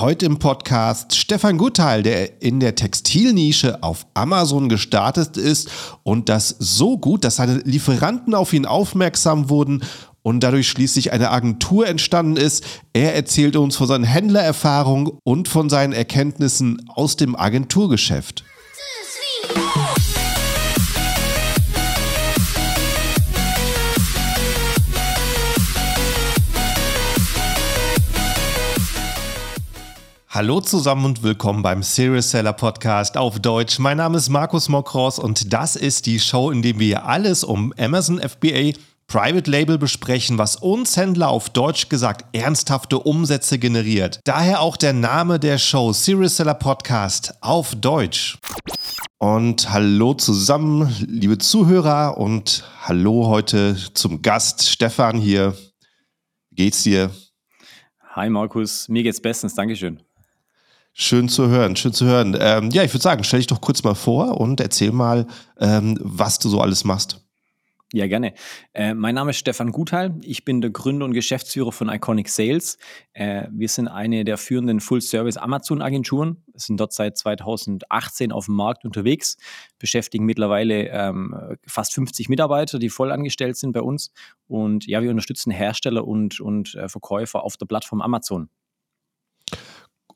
[0.00, 5.68] Heute im Podcast Stefan Gutteil, der in der Textilnische auf Amazon gestartet ist
[6.04, 9.82] und das so gut, dass seine Lieferanten auf ihn aufmerksam wurden
[10.22, 12.64] und dadurch schließlich eine Agentur entstanden ist.
[12.94, 18.44] Er erzählt uns von seinen Händlererfahrungen und von seinen Erkenntnissen aus dem Agenturgeschäft.
[30.32, 33.80] Hallo zusammen und willkommen beim Serious Seller Podcast auf Deutsch.
[33.80, 37.74] Mein Name ist Markus Mokros und das ist die Show, in der wir alles um
[37.76, 44.20] Amazon FBA Private Label besprechen, was uns Händler auf Deutsch gesagt ernsthafte Umsätze generiert.
[44.22, 48.38] Daher auch der Name der Show Serious Seller Podcast auf Deutsch.
[49.18, 55.56] Und hallo zusammen, liebe Zuhörer und hallo heute zum Gast Stefan hier.
[56.50, 57.10] Wie geht's dir?
[58.14, 60.00] Hi Markus, mir geht's bestens, Dankeschön.
[61.02, 62.36] Schön zu hören, schön zu hören.
[62.38, 65.26] Ähm, ja, ich würde sagen, stell dich doch kurz mal vor und erzähl mal,
[65.58, 67.24] ähm, was du so alles machst.
[67.94, 68.34] Ja, gerne.
[68.74, 70.14] Äh, mein Name ist Stefan Gutheil.
[70.20, 72.76] Ich bin der Gründer und Geschäftsführer von Iconic Sales.
[73.14, 79.38] Äh, wir sind eine der führenden Full-Service-Amazon-Agenturen, sind dort seit 2018 auf dem Markt unterwegs,
[79.78, 84.12] beschäftigen mittlerweile ähm, fast 50 Mitarbeiter, die voll angestellt sind bei uns.
[84.48, 88.50] Und ja, wir unterstützen Hersteller und, und äh, Verkäufer auf der Plattform Amazon.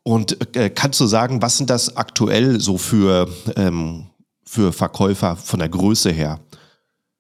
[0.05, 4.07] Und äh, kannst du sagen, was sind das aktuell so für, ähm,
[4.45, 6.41] für Verkäufer von der Größe her?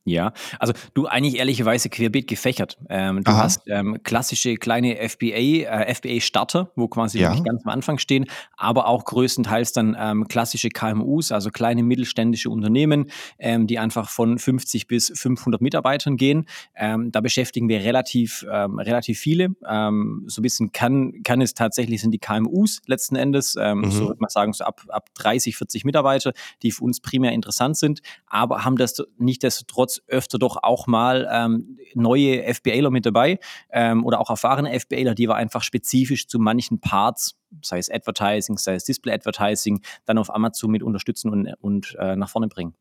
[0.06, 2.76] Ja, also du eigentlich ehrlicherweise querbeet gefächert.
[2.90, 3.44] Ähm, du Aha.
[3.44, 7.34] hast ähm, klassische kleine FBA, äh, FBA-Starter, wo quasi ja.
[7.40, 13.10] ganz am Anfang stehen, aber auch größtenteils dann ähm, klassische KMUs, also kleine mittelständische Unternehmen,
[13.38, 16.46] ähm, die einfach von 50 bis 500 Mitarbeitern gehen.
[16.74, 19.54] Ähm, da beschäftigen wir relativ, ähm, relativ viele.
[19.64, 23.90] So ein bisschen kann, kann es tatsächlich sind die KMUs letzten Endes, mhm.
[23.90, 26.32] so würde man sagen, so ab, ab 30, 40 Mitarbeiter,
[26.62, 30.86] die für uns primär interessant sind, aber haben das nicht desto trotz öfter doch auch
[30.86, 33.38] mal ähm, neue FBAler mit dabei
[33.70, 38.58] ähm, oder auch erfahrene FBAler, die wir einfach spezifisch zu manchen Parts, sei es Advertising,
[38.58, 42.74] sei es Display Advertising, dann auf Amazon mit unterstützen und, und äh, nach vorne bringen.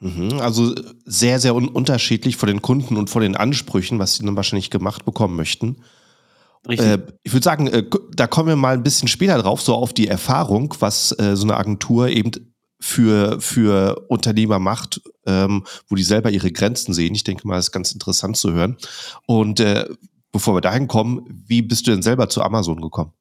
[0.00, 0.74] Mhm, also
[1.04, 4.70] sehr, sehr un unterschiedlich von den Kunden und von den Ansprüchen, was sie dann wahrscheinlich
[4.70, 5.82] gemacht bekommen möchten.
[6.68, 9.92] Äh, ich würde sagen, äh, da kommen wir mal ein bisschen später drauf, so auf
[9.92, 12.30] die Erfahrung, was äh, so eine Agentur eben
[12.80, 17.14] für, für Unternehmer macht, ähm, wo die selber ihre Grenzen sehen.
[17.14, 18.76] Ich denke mal, das ist ganz interessant zu hören.
[19.26, 19.88] Und äh,
[20.32, 23.12] bevor wir dahin kommen, wie bist du denn selber zu Amazon gekommen?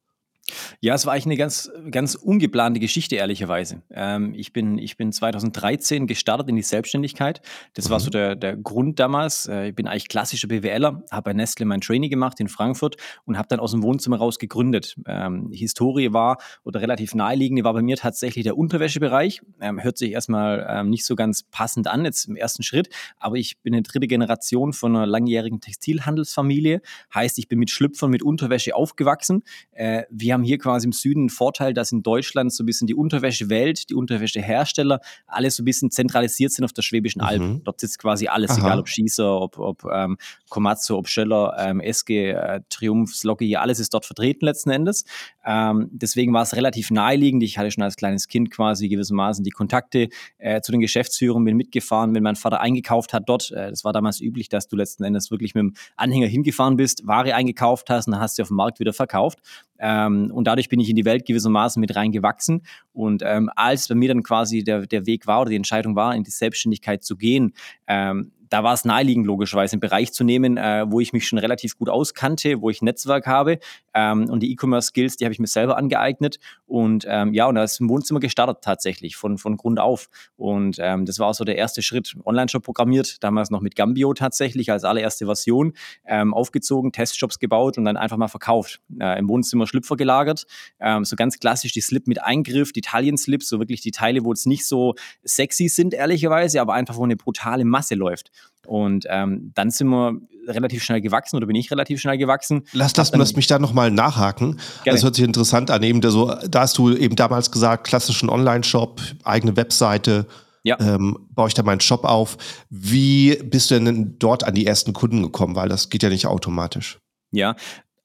[0.80, 3.82] Ja, es war eigentlich eine ganz, ganz ungeplante Geschichte, ehrlicherweise.
[3.90, 7.42] Ähm, ich, bin, ich bin 2013 gestartet in die Selbstständigkeit.
[7.74, 7.90] Das mhm.
[7.92, 9.48] war so der, der Grund damals.
[9.48, 13.38] Äh, ich bin eigentlich klassischer BWLer, habe bei Nestle mein Training gemacht in Frankfurt und
[13.38, 14.96] habe dann aus dem Wohnzimmer raus gegründet.
[15.08, 19.42] Ähm, Historie war, oder relativ naheliegende, war bei mir tatsächlich der Unterwäschebereich.
[19.62, 23.38] Ähm, hört sich erstmal ähm, nicht so ganz passend an, jetzt im ersten Schritt, aber
[23.38, 26.82] ich bin eine dritte Generation von einer langjährigen Textilhandelsfamilie.
[27.14, 29.44] Heißt, ich bin mit Schlüpfern, mit Unterwäsche aufgewachsen.
[29.72, 32.86] Äh, wir haben hier quasi im Süden einen Vorteil, dass in Deutschland so ein bisschen
[32.86, 37.42] die Unterwäschewelt, die Unterwäschehersteller, alles so ein bisschen zentralisiert sind auf der Schwäbischen Alb.
[37.42, 37.62] Mhm.
[37.64, 38.60] Dort sitzt quasi alles, Aha.
[38.60, 40.18] egal ob Schießer, ob, ob ähm,
[40.50, 45.06] Komatsu, ob Schöller, ähm, SG, äh, Triumph, Sloggy, alles ist dort vertreten letzten Endes.
[45.46, 47.44] Ähm, deswegen war es relativ naheliegend.
[47.44, 51.56] Ich hatte schon als kleines Kind quasi gewissermaßen die Kontakte äh, zu den Geschäftsführern, bin
[51.56, 53.52] mitgefahren, wenn mein Vater eingekauft hat dort.
[53.52, 57.06] Äh, das war damals üblich, dass du letzten Endes wirklich mit dem Anhänger hingefahren bist,
[57.06, 59.40] Ware eingekauft hast und dann hast du auf dem Markt wieder verkauft.
[59.78, 62.64] Ähm, und dadurch bin ich in die Welt gewissermaßen mit reingewachsen.
[62.94, 66.16] Und ähm, als bei mir dann quasi der, der Weg war oder die Entscheidung war,
[66.16, 67.54] in die Selbstständigkeit zu gehen,
[67.88, 71.40] ähm, da war es naheliegend, logischerweise einen Bereich zu nehmen, äh, wo ich mich schon
[71.40, 73.60] relativ gut auskannte, wo ich ein Netzwerk habe.
[73.94, 76.40] Ähm, und die E-Commerce-Skills, die habe ich mir selber angeeignet.
[76.66, 80.10] Und ähm, ja, und da ist im Wohnzimmer gestartet tatsächlich, von, von Grund auf.
[80.36, 82.16] Und ähm, das war so der erste Schritt.
[82.26, 85.74] Online-Shop programmiert, damals noch mit Gambio tatsächlich als allererste Version,
[86.06, 88.82] ähm, aufgezogen, Testshops gebaut und dann einfach mal verkauft.
[89.00, 90.46] Äh, Im Wohnzimmer Schlüpfer gelagert.
[90.80, 94.32] Ähm, so ganz klassisch die Slip mit Eingriff, die Taillen-Slips, so wirklich die Teile, wo
[94.32, 98.32] es nicht so sexy sind, ehrlicherweise, aber einfach, wo eine brutale Masse läuft.
[98.66, 102.64] Und ähm, dann sind wir relativ schnell gewachsen oder bin ich relativ schnell gewachsen.
[102.74, 104.60] Lass, das, lass mich da nochmal nachhaken.
[104.84, 104.96] Gerne.
[104.96, 105.84] Das hört sich interessant an.
[105.84, 110.28] Eben so, da hast du eben damals gesagt, klassischen Online-Shop, eigene Webseite.
[110.64, 110.80] Ja.
[110.80, 112.38] Ähm, baue ich da meinen Shop auf.
[112.70, 115.56] Wie bist du denn dort an die ersten Kunden gekommen?
[115.56, 116.98] Weil das geht ja nicht automatisch.
[117.32, 117.56] Ja,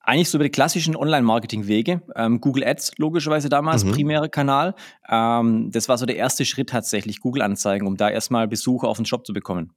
[0.02, 2.02] eigentlich so über die klassischen Online-Marketing-Wege.
[2.16, 3.92] Ähm, Google Ads logischerweise damals, mhm.
[3.92, 4.74] primärer Kanal.
[5.08, 9.06] Ähm, das war so der erste Schritt tatsächlich, Google-Anzeigen, um da erstmal Besucher auf den
[9.06, 9.72] Shop zu bekommen.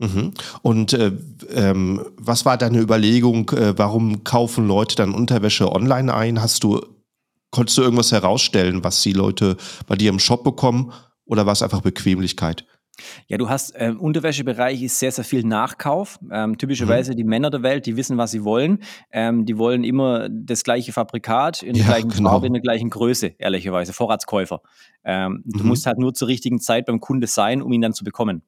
[0.00, 0.32] Mhm.
[0.62, 1.12] Und äh,
[1.54, 6.40] ähm, was war deine Überlegung, äh, warum kaufen Leute dann Unterwäsche online ein?
[6.40, 6.80] Hast du
[7.50, 9.56] konntest du irgendwas herausstellen, was die Leute
[9.86, 10.92] bei dir im Shop bekommen
[11.24, 12.64] oder war es einfach Bequemlichkeit?
[13.28, 16.18] Ja, du hast ähm, Unterwäschebereich ist sehr, sehr viel Nachkauf.
[16.30, 17.16] Ähm, typischerweise mhm.
[17.16, 18.82] die Männer der Welt, die wissen, was sie wollen.
[19.10, 22.30] Ähm, die wollen immer das gleiche Fabrikat in der ja, gleichen genau.
[22.30, 23.92] Farbe, in der gleichen Größe, ehrlicherweise.
[23.94, 24.60] Vorratskäufer.
[25.04, 25.58] Ähm, mhm.
[25.58, 28.42] Du musst halt nur zur richtigen Zeit beim Kunde sein, um ihn dann zu bekommen.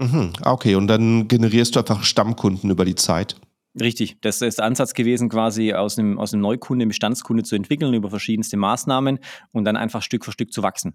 [0.00, 0.32] Mhm.
[0.42, 3.36] Okay, und dann generierst du einfach Stammkunden über die Zeit.
[3.78, 7.94] Richtig, das ist der Ansatz gewesen, quasi aus einem, aus einem Neukunde, Bestandskunde zu entwickeln
[7.94, 9.20] über verschiedenste Maßnahmen
[9.52, 10.94] und dann einfach Stück für Stück zu wachsen.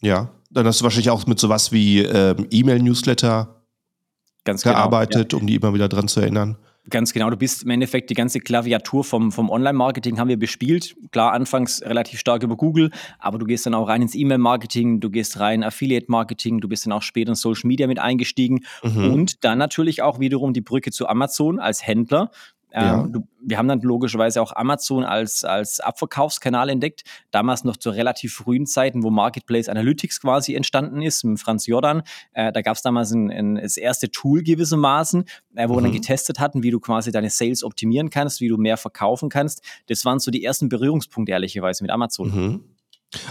[0.00, 3.62] Ja, dann hast du wahrscheinlich auch mit sowas wie ähm, E-Mail-Newsletter
[4.44, 5.38] genau, gearbeitet, ja.
[5.38, 6.56] um die immer wieder dran zu erinnern.
[6.90, 10.94] Ganz genau, du bist im Endeffekt die ganze Klaviatur vom, vom Online-Marketing haben wir bespielt.
[11.12, 15.08] Klar, anfangs relativ stark über Google, aber du gehst dann auch rein ins E-Mail-Marketing, du
[15.08, 19.14] gehst rein Affiliate-Marketing, du bist dann auch später in Social Media mit eingestiegen mhm.
[19.14, 22.30] und dann natürlich auch wiederum die Brücke zu Amazon als Händler.
[22.74, 23.02] Ja.
[23.02, 27.02] Ähm, du, wir haben dann logischerweise auch Amazon als, als Abverkaufskanal entdeckt.
[27.30, 32.02] Damals noch zu relativ frühen Zeiten, wo Marketplace Analytics quasi entstanden ist, mit Franz Jordan.
[32.32, 35.24] Äh, da gab es damals ein, ein, das erste Tool gewissermaßen,
[35.54, 35.76] äh, wo mhm.
[35.76, 35.96] wir dann mhm.
[35.96, 39.62] getestet hatten, wie du quasi deine Sales optimieren kannst, wie du mehr verkaufen kannst.
[39.86, 42.28] Das waren so die ersten Berührungspunkte, ehrlicherweise, mit Amazon.
[42.28, 42.64] Mhm.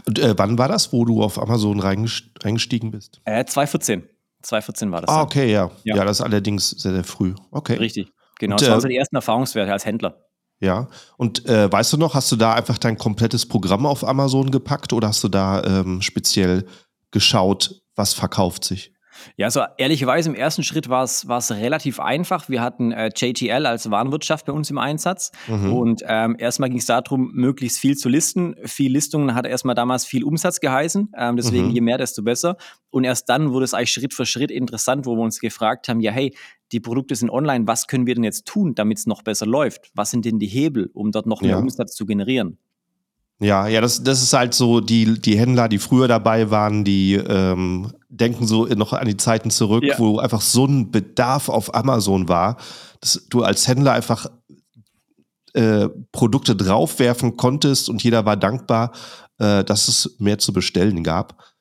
[0.06, 3.20] Und äh, wann war das, wo du auf Amazon reingestiegen bist?
[3.26, 4.04] Äh, 2014.
[4.42, 5.10] 2014 war das.
[5.10, 5.72] Ah, okay, ja.
[5.84, 5.98] ja.
[5.98, 6.06] ja.
[6.06, 7.34] das ist allerdings sehr, sehr früh.
[7.52, 7.76] Okay.
[7.76, 8.12] Richtig.
[8.44, 10.18] Genau, und, das waren so die ersten Erfahrungswerte als Händler.
[10.60, 14.52] Ja, und äh, weißt du noch, hast du da einfach dein komplettes Programm auf Amazon
[14.52, 16.66] gepackt oder hast du da ähm, speziell
[17.12, 18.92] geschaut, was verkauft sich?
[19.38, 22.50] Ja, so ehrlicherweise im ersten Schritt war es relativ einfach.
[22.50, 25.74] Wir hatten äh, JTL als Warenwirtschaft bei uns im Einsatz mhm.
[25.74, 28.56] und ähm, erstmal ging es darum, möglichst viel zu listen.
[28.66, 31.74] Viel Listungen hat erstmal damals viel Umsatz geheißen, ähm, deswegen mhm.
[31.74, 32.58] je mehr, desto besser.
[32.90, 36.02] Und erst dann wurde es eigentlich Schritt für Schritt interessant, wo wir uns gefragt haben,
[36.02, 36.36] ja hey,
[36.74, 39.92] die Produkte sind online, was können wir denn jetzt tun, damit es noch besser läuft?
[39.94, 41.58] Was sind denn die Hebel, um dort noch mehr ja.
[41.60, 42.58] Umsatz zu generieren?
[43.40, 47.16] Ja, ja, das, das ist halt so, die, die Händler, die früher dabei waren, die
[47.16, 50.00] ähm, denken so noch an die Zeiten zurück, ja.
[50.00, 52.58] wo einfach so ein Bedarf auf Amazon war,
[53.02, 54.28] dass du als Händler einfach
[55.54, 58.92] äh, Produkte draufwerfen konntest und jeder war dankbar,
[59.40, 61.53] äh, dass es mehr zu bestellen gab.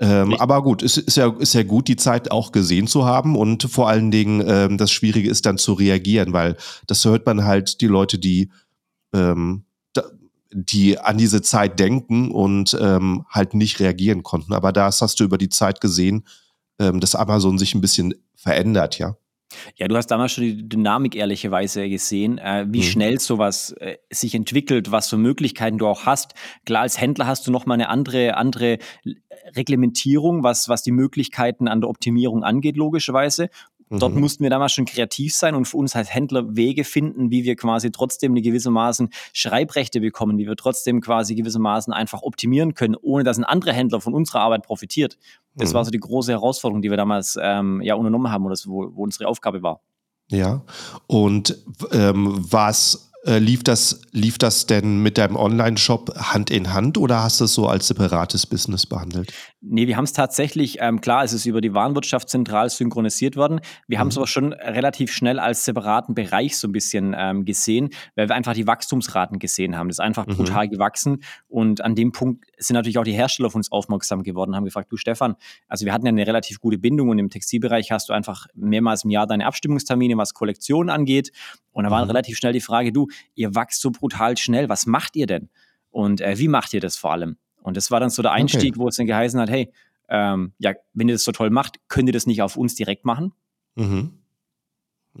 [0.00, 3.36] Ähm, aber gut, es ist ja, ist ja gut, die Zeit auch gesehen zu haben
[3.36, 6.56] und vor allen Dingen ähm, das Schwierige ist dann zu reagieren, weil
[6.86, 8.50] das hört man halt die Leute, die
[9.12, 9.64] ähm,
[10.50, 14.54] die an diese Zeit denken und ähm, halt nicht reagieren konnten.
[14.54, 16.24] Aber das hast du über die Zeit gesehen,
[16.78, 19.16] ähm, dass Amazon sich ein bisschen verändert, ja.
[19.76, 22.82] Ja, du hast damals schon die Dynamik ehrlicherweise gesehen, äh, wie mhm.
[22.82, 26.34] schnell sowas äh, sich entwickelt, was für Möglichkeiten du auch hast.
[26.66, 28.78] Klar, als Händler hast du nochmal eine andere, andere
[29.56, 33.48] Reglementierung, was, was die Möglichkeiten an der Optimierung angeht, logischerweise.
[33.90, 34.20] Dort mhm.
[34.20, 37.56] mussten wir damals schon kreativ sein und für uns als Händler Wege finden, wie wir
[37.56, 43.24] quasi trotzdem eine gewissermaßen Schreibrechte bekommen, wie wir trotzdem quasi gewissermaßen einfach optimieren können, ohne
[43.24, 45.16] dass ein anderer Händler von unserer Arbeit profitiert.
[45.54, 45.74] Das mhm.
[45.74, 49.02] war so die große Herausforderung, die wir damals ähm, ja unternommen haben oder wo, wo
[49.02, 49.80] unsere Aufgabe war.
[50.30, 50.62] Ja,
[51.06, 51.56] und
[51.90, 57.22] ähm, was äh, lief, das, lief das denn mit deinem Online-Shop Hand in Hand oder
[57.22, 59.32] hast du es so als separates Business behandelt?
[59.60, 63.60] Nee, wir haben es tatsächlich, ähm, klar, es ist über die Warenwirtschaft zentral synchronisiert worden.
[63.86, 64.00] Wir mhm.
[64.00, 68.28] haben es aber schon relativ schnell als separaten Bereich so ein bisschen ähm, gesehen, weil
[68.28, 69.88] wir einfach die Wachstumsraten gesehen haben.
[69.88, 70.36] Das ist einfach mhm.
[70.36, 74.56] brutal gewachsen und an dem Punkt sind natürlich auch die Hersteller auf uns aufmerksam geworden,
[74.56, 75.36] haben gefragt, du Stefan,
[75.68, 79.04] also wir hatten ja eine relativ gute Bindung und im Textilbereich hast du einfach mehrmals
[79.04, 81.30] im Jahr deine Abstimmungstermine, was Kollektionen angeht.
[81.72, 82.10] Und da war mhm.
[82.10, 85.48] relativ schnell die Frage, du, ihr wachst so brutal schnell, was macht ihr denn?
[85.90, 87.36] Und äh, wie macht ihr das vor allem?
[87.62, 88.78] Und das war dann so der Einstieg, okay.
[88.78, 89.72] wo es dann geheißen hat, hey,
[90.08, 93.04] ähm, ja, wenn ihr das so toll macht, könnt ihr das nicht auf uns direkt
[93.04, 93.32] machen?
[93.74, 94.12] Mhm.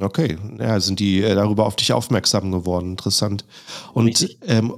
[0.00, 2.90] Okay, ja, sind die äh, darüber auf dich aufmerksam geworden.
[2.90, 3.44] Interessant.
[3.92, 4.74] Und ähm,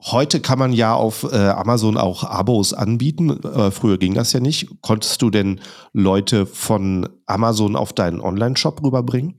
[0.00, 3.42] heute kann man ja auf äh, Amazon auch Abos anbieten.
[3.42, 4.68] Äh, früher ging das ja nicht.
[4.80, 5.60] Konntest du denn
[5.92, 9.36] Leute von Amazon auf deinen Online-Shop rüberbringen?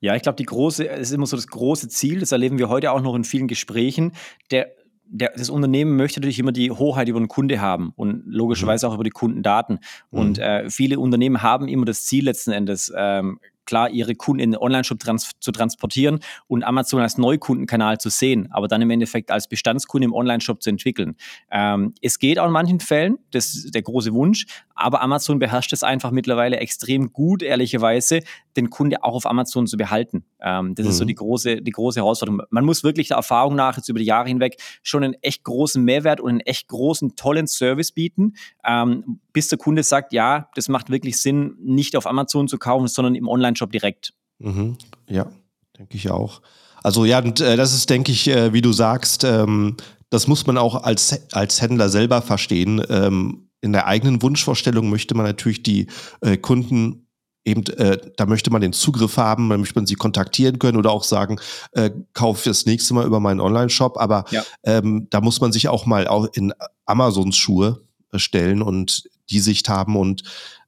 [0.00, 2.68] Ja, ich glaube, die große, es ist immer so das große Ziel, das erleben wir
[2.68, 4.12] heute auch noch in vielen Gesprächen.
[4.50, 4.70] Der,
[5.04, 8.90] der, das Unternehmen möchte natürlich immer die Hoheit über den Kunde haben und logischerweise mhm.
[8.90, 9.80] auch über die Kundendaten.
[10.10, 10.18] Mhm.
[10.18, 14.50] Und äh, viele Unternehmen haben immer das Ziel letzten Endes, ähm, klar, ihre Kunden in
[14.50, 19.30] den Online-Shop trans zu transportieren und Amazon als Neukundenkanal zu sehen, aber dann im Endeffekt
[19.30, 21.14] als Bestandskunde im Online-Shop zu entwickeln.
[21.52, 25.72] Ähm, es geht auch in manchen Fällen, das ist der große Wunsch, aber Amazon beherrscht
[25.72, 28.22] es einfach mittlerweile extrem gut, ehrlicherweise,
[28.56, 30.24] den Kunde auch auf Amazon zu behalten.
[30.40, 30.90] Ähm, das mhm.
[30.90, 31.08] ist so mhm.
[31.08, 32.42] die große, die große Herausforderung.
[32.50, 35.84] Man muss wirklich der Erfahrung nach jetzt über die Jahre hinweg schon einen echt großen
[35.84, 38.34] Mehrwert und einen echt großen, tollen Service bieten,
[38.66, 42.88] ähm, bis der Kunde sagt, ja, das macht wirklich Sinn, nicht auf Amazon zu kaufen,
[42.88, 44.12] sondern im Online-Shop direkt.
[44.38, 44.76] Mhm.
[45.08, 45.30] Ja,
[45.78, 46.40] denke ich auch.
[46.82, 49.76] Also ja, und äh, das ist, denke ich, äh, wie du sagst, ähm,
[50.08, 52.82] das muss man auch als, als Händler selber verstehen.
[52.88, 55.86] Ähm, in der eigenen Wunschvorstellung möchte man natürlich die
[56.22, 57.06] äh, Kunden
[57.44, 60.90] eben, äh, da möchte man den Zugriff haben, da möchte man sie kontaktieren können oder
[60.90, 61.38] auch sagen,
[61.72, 63.98] äh, kauf das nächste Mal über meinen Online-Shop.
[63.98, 64.42] Aber ja.
[64.64, 66.52] ähm, da muss man sich auch mal auch in
[66.86, 67.80] Amazons Schuhe
[68.12, 70.22] äh, stellen und die Sicht haben und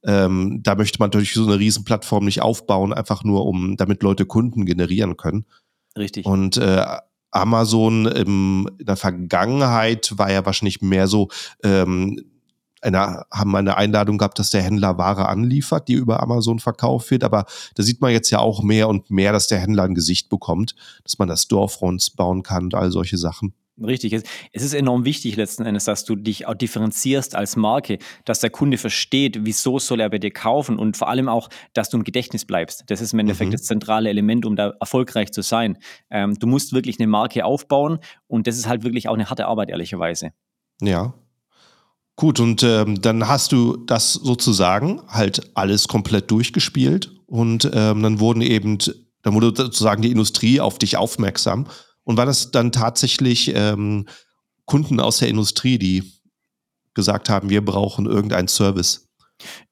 [0.05, 4.27] ähm, da möchte man natürlich so eine Riesenplattform nicht aufbauen, einfach nur um, damit Leute
[4.27, 5.47] Kunden generieren können.
[5.97, 6.27] Richtig.
[6.27, 6.85] Und äh,
[7.31, 11.29] Amazon im, in der Vergangenheit war ja wahrscheinlich mehr so,
[11.63, 12.21] ähm,
[12.83, 17.25] eine, haben eine Einladung gehabt, dass der Händler Ware anliefert, die über Amazon verkauft wird.
[17.25, 20.29] Aber da sieht man jetzt ja auch mehr und mehr, dass der Händler ein Gesicht
[20.29, 23.55] bekommt, dass man das Storefronts bauen kann und all solche Sachen.
[23.85, 24.13] Richtig.
[24.53, 28.51] Es ist enorm wichtig letzten Endes, dass du dich auch differenzierst als Marke, dass der
[28.51, 32.05] Kunde versteht, wieso soll er bei dir kaufen und vor allem auch, dass du im
[32.05, 32.85] Gedächtnis bleibst.
[32.89, 33.53] Das ist im Endeffekt mhm.
[33.53, 35.79] das zentrale Element, um da erfolgreich zu sein.
[36.11, 39.47] Ähm, du musst wirklich eine Marke aufbauen und das ist halt wirklich auch eine harte
[39.47, 40.33] Arbeit, ehrlicherweise.
[40.81, 41.15] Ja,
[42.17, 48.21] Gut, und ähm, dann hast du das sozusagen halt alles komplett durchgespielt und ähm, dann
[48.21, 48.79] wurden eben,
[49.23, 51.67] dann wurde sozusagen die Industrie auf dich aufmerksam.
[52.05, 54.07] Und war das dann tatsächlich ähm,
[54.67, 56.13] Kunden aus der Industrie, die
[56.95, 59.09] gesagt haben, wir brauchen irgendeinen Service?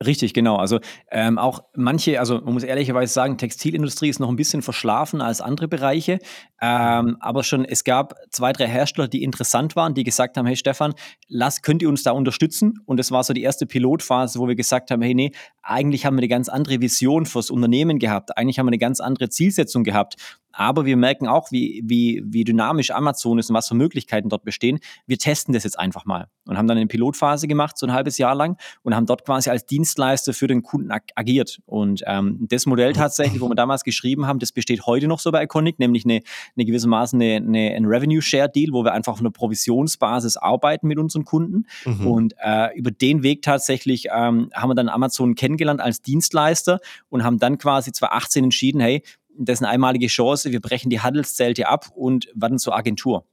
[0.04, 0.56] Richtig, genau.
[0.56, 5.20] Also ähm, auch manche, also man muss ehrlicherweise sagen, Textilindustrie ist noch ein bisschen verschlafen
[5.20, 6.18] als andere Bereiche.
[6.60, 10.56] Ähm, aber schon, es gab zwei, drei Hersteller, die interessant waren, die gesagt haben, hey
[10.56, 10.94] Stefan,
[11.28, 12.80] lass, könnt ihr uns da unterstützen?
[12.84, 16.14] Und das war so die erste Pilotphase, wo wir gesagt haben, hey, nee, eigentlich haben
[16.14, 18.36] wir eine ganz andere Vision fürs Unternehmen gehabt.
[18.36, 20.16] Eigentlich haben wir eine ganz andere Zielsetzung gehabt.
[20.52, 24.42] Aber wir merken auch, wie, wie, wie dynamisch Amazon ist und was für Möglichkeiten dort
[24.42, 24.80] bestehen.
[25.06, 28.18] Wir testen das jetzt einfach mal und haben dann eine Pilotphase gemacht, so ein halbes
[28.18, 31.60] Jahr lang und haben dort quasi als Dienstleister für den Kunden ag agiert.
[31.66, 35.30] Und ähm, das Modell tatsächlich, wo wir damals geschrieben haben, das besteht heute noch so
[35.30, 36.20] bei Iconic, nämlich eine,
[36.56, 41.24] eine gewissermaßen eine, eine, ein Revenue-Share-Deal, wo wir einfach auf einer Provisionsbasis arbeiten mit unseren
[41.24, 41.66] Kunden.
[41.84, 42.06] Mhm.
[42.06, 45.49] Und äh, über den Weg tatsächlich ähm, haben wir dann Amazon kennengelernt
[45.80, 49.02] als Dienstleister und haben dann quasi 2018 entschieden, hey,
[49.38, 53.24] das ist eine einmalige Chance, wir brechen die Handelszelte ab und werden zur Agentur.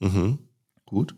[0.00, 0.38] Mhm.
[0.84, 1.14] Gut.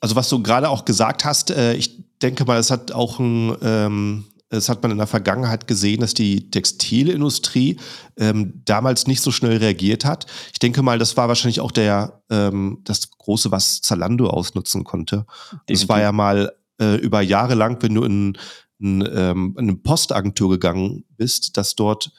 [0.00, 3.56] Also was du gerade auch gesagt hast, äh, ich denke mal, es hat auch ein,
[3.62, 7.78] ähm, das hat man in der Vergangenheit gesehen, dass die Textilindustrie
[8.16, 10.26] ähm, damals nicht so schnell reagiert hat.
[10.52, 15.26] Ich denke mal, das war wahrscheinlich auch der ähm, das große, was Zalando ausnutzen konnte.
[15.50, 15.80] Definitiv.
[15.80, 18.38] Das war ja mal äh, über Jahre lang, wenn du in,
[18.78, 22.12] in, ähm, in eine Postagentur gegangen bist, dass dort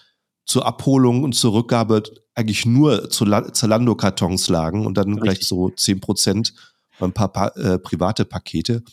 [0.45, 5.21] zur Abholung und zur Rückgabe eigentlich nur Zalando-Kartons lagen und dann Richtig.
[5.21, 6.53] vielleicht so zehn Prozent
[6.99, 8.83] ein paar pa äh, private Pakete.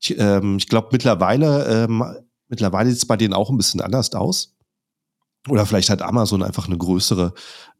[0.00, 2.04] Ich, ähm, ich glaube, mittlerweile, ähm,
[2.48, 4.54] mittlerweile sieht es bei denen auch ein bisschen anders aus.
[5.48, 7.34] Oder vielleicht hat Amazon einfach eine größere,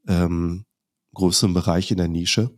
[0.08, 0.64] ähm,
[1.14, 2.50] größeren Bereich in der Nische.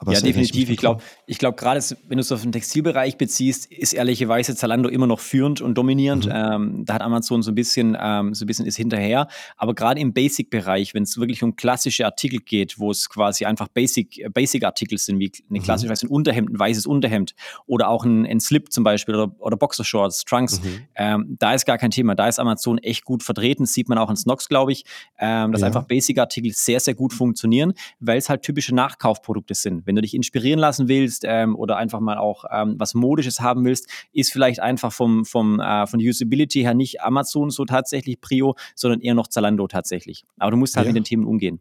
[0.00, 0.70] Aber ja, definitiv.
[0.70, 4.88] Ich glaube, ich glaube gerade, wenn du es auf den Textilbereich beziehst, ist ehrlicherweise Zalando
[4.88, 6.26] immer noch führend und dominierend.
[6.26, 6.32] Mhm.
[6.34, 9.28] Ähm, da hat Amazon so ein bisschen, ähm, so ein bisschen ist hinterher.
[9.56, 13.68] Aber gerade im Basic-Bereich, wenn es wirklich um klassische Artikel geht, wo es quasi einfach
[13.68, 15.62] Basic, Basic-Artikel sind, wie eine mhm.
[15.62, 17.34] klassische, ein Unterhemd, ein weißes Unterhemd
[17.66, 20.80] oder auch ein, ein Slip zum Beispiel oder, oder Boxershorts, Trunks, mhm.
[20.96, 22.14] ähm, da ist gar kein Thema.
[22.14, 23.64] Da ist Amazon echt gut vertreten.
[23.64, 24.84] Das sieht man auch in Snox, glaube ich,
[25.18, 25.66] ähm, dass ja.
[25.66, 29.86] einfach Basic-Artikel sehr, sehr gut funktionieren, weil es halt typische Nachkaufprodukte sind sind.
[29.86, 33.64] Wenn du dich inspirieren lassen willst ähm, oder einfach mal auch ähm, was Modisches haben
[33.64, 38.54] willst, ist vielleicht einfach vom, vom, äh, von Usability her nicht Amazon so tatsächlich Prio,
[38.74, 40.24] sondern eher noch Zalando tatsächlich.
[40.38, 40.92] Aber du musst halt ja.
[40.92, 41.60] mit den Themen umgehen.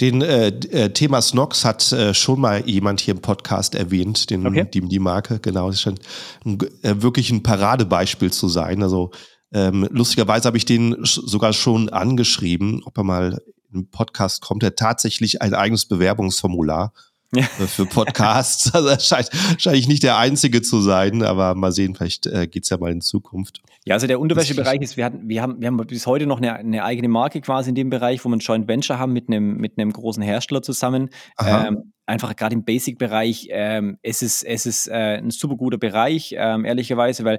[0.00, 4.46] Den äh, äh, Thema Snox hat äh, schon mal jemand hier im Podcast erwähnt, den,
[4.46, 4.68] okay.
[4.72, 5.70] die, die Marke, genau.
[5.70, 6.00] Das scheint
[6.44, 8.82] ein, äh, wirklich ein Paradebeispiel zu sein.
[8.82, 9.10] Also
[9.52, 13.42] ähm, lustigerweise habe ich den sogar schon angeschrieben, ob er mal
[13.76, 16.92] im Podcast kommt er tatsächlich ein eigenes Bewerbungsformular
[17.34, 17.42] ja.
[17.42, 18.72] Äh, für Podcasts.
[18.74, 22.46] Also er scheint, scheint ich nicht der Einzige zu sein, aber mal sehen, vielleicht äh,
[22.46, 23.62] geht es ja mal in Zukunft.
[23.84, 26.54] Ja, also der Unterwäschebereich ist, wir, hatten, wir, haben, wir haben bis heute noch eine,
[26.54, 29.56] eine, eigene Marke quasi in dem Bereich, wo wir ein Joint Venture haben mit einem,
[29.56, 31.10] mit einem großen Hersteller zusammen.
[31.44, 36.34] Ähm, einfach gerade im Basic-Bereich, ähm, es ist, es ist äh, ein super guter Bereich,
[36.36, 37.38] ähm, ehrlicherweise, weil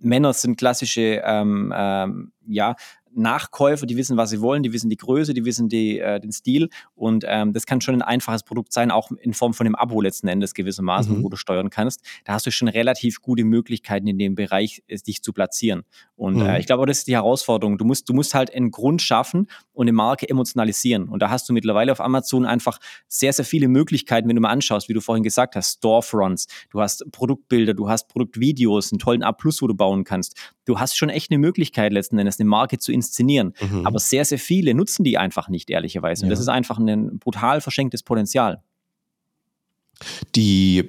[0.00, 2.76] Männer sind klassische ähm, ähm, ja,
[3.14, 6.32] Nachkäufer, die wissen, was sie wollen, die wissen die Größe, die wissen die, äh, den
[6.32, 9.74] Stil und ähm, das kann schon ein einfaches Produkt sein, auch in Form von einem
[9.74, 11.24] Abo letzten Endes gewissermaßen, mhm.
[11.24, 12.00] wo du steuern kannst.
[12.24, 15.82] Da hast du schon relativ gute Möglichkeiten in dem Bereich, äh, dich zu platzieren.
[16.16, 16.46] Und äh, mhm.
[16.50, 17.78] äh, ich glaube, das ist die Herausforderung.
[17.78, 21.08] Du musst, du musst halt einen Grund schaffen und eine Marke emotionalisieren.
[21.08, 24.50] Und da hast du mittlerweile auf Amazon einfach sehr, sehr viele Möglichkeiten, wenn du mal
[24.50, 29.22] anschaust, wie du vorhin gesagt hast, Storefronts, du hast Produktbilder, du hast Produktvideos, einen tollen
[29.22, 30.36] A+, wo du bauen kannst.
[30.64, 33.54] Du hast schon echt eine Möglichkeit letzten Endes, eine Marke zu inszenieren.
[33.60, 33.86] Mhm.
[33.86, 36.24] Aber sehr, sehr viele nutzen die einfach nicht, ehrlicherweise.
[36.24, 36.32] Und ja.
[36.32, 38.62] das ist einfach ein brutal verschenktes Potenzial.
[40.34, 40.88] Die,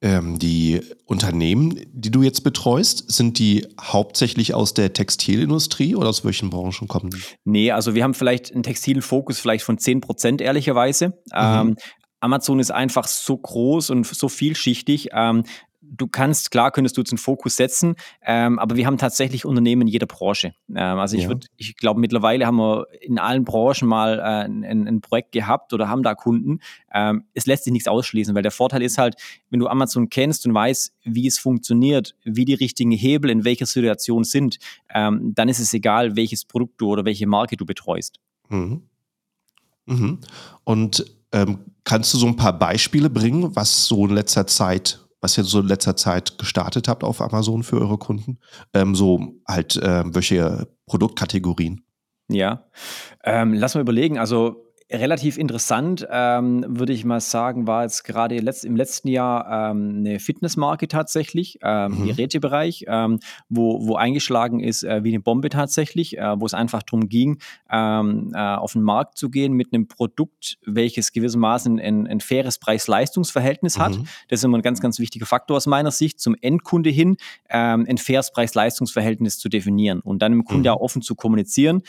[0.00, 6.24] ähm, die Unternehmen, die du jetzt betreust, sind die hauptsächlich aus der Textilindustrie oder aus
[6.24, 7.22] welchen Branchen kommen die?
[7.44, 11.08] Nee, also wir haben vielleicht einen textilen Fokus vielleicht von 10 Prozent ehrlicherweise.
[11.08, 11.14] Mhm.
[11.34, 11.76] Ähm,
[12.20, 15.08] Amazon ist einfach so groß und so vielschichtig.
[15.12, 15.42] Ähm,
[15.94, 19.82] du kannst, klar könntest du jetzt einen Fokus setzen, ähm, aber wir haben tatsächlich Unternehmen
[19.82, 20.54] in jeder Branche.
[20.70, 21.28] Ähm, also ich ja.
[21.28, 25.72] würde, ich glaube, mittlerweile haben wir in allen Branchen mal äh, ein, ein, Projekt gehabt
[25.72, 26.60] oder haben da Kunden.
[26.92, 29.16] Ähm, es lässt sich nichts ausschließen, weil der Vorteil ist halt,
[29.50, 33.66] wenn du Amazon kennst und weißt, wie es funktioniert, wie die richtigen Hebel in welcher
[33.66, 34.58] Situation sind,
[34.94, 38.18] ähm, dann ist es egal, welches Produkt du oder welche Marke du betreust.
[38.48, 38.82] Mhm.
[39.86, 40.18] Mhm.
[40.64, 45.38] Und ähm, kannst du so ein paar Beispiele bringen, was so in letzter Zeit was
[45.38, 48.38] ihr so in letzter Zeit gestartet habt auf Amazon für eure Kunden?
[48.74, 51.84] Ähm, so halt äh, welche Produktkategorien?
[52.28, 52.66] Ja,
[53.24, 54.18] ähm, lass mal überlegen.
[54.18, 59.70] Also relativ interessant, ähm, würde ich mal sagen, war jetzt gerade letzt, im letzten Jahr
[59.70, 62.06] ähm, eine Fitnessmarke tatsächlich, ähm, mhm.
[62.06, 63.18] Gerätebereich, ähm,
[63.48, 67.38] wo, wo eingeschlagen ist äh, wie eine Bombe tatsächlich, äh, wo es einfach darum ging,
[67.70, 72.58] ähm, äh, auf den Markt zu gehen mit einem Produkt, welches gewissermaßen ein, ein faires
[72.58, 73.96] Preis-Leistungs-Verhältnis hat.
[73.96, 74.04] Mhm.
[74.28, 77.16] Das ist immer ein ganz, ganz wichtiger Faktor aus meiner Sicht, zum Endkunde hin
[77.48, 80.76] ähm, ein faires Preis-Leistungs-Verhältnis zu definieren und dann dem Kunde mhm.
[80.76, 81.82] auch offen zu kommunizieren,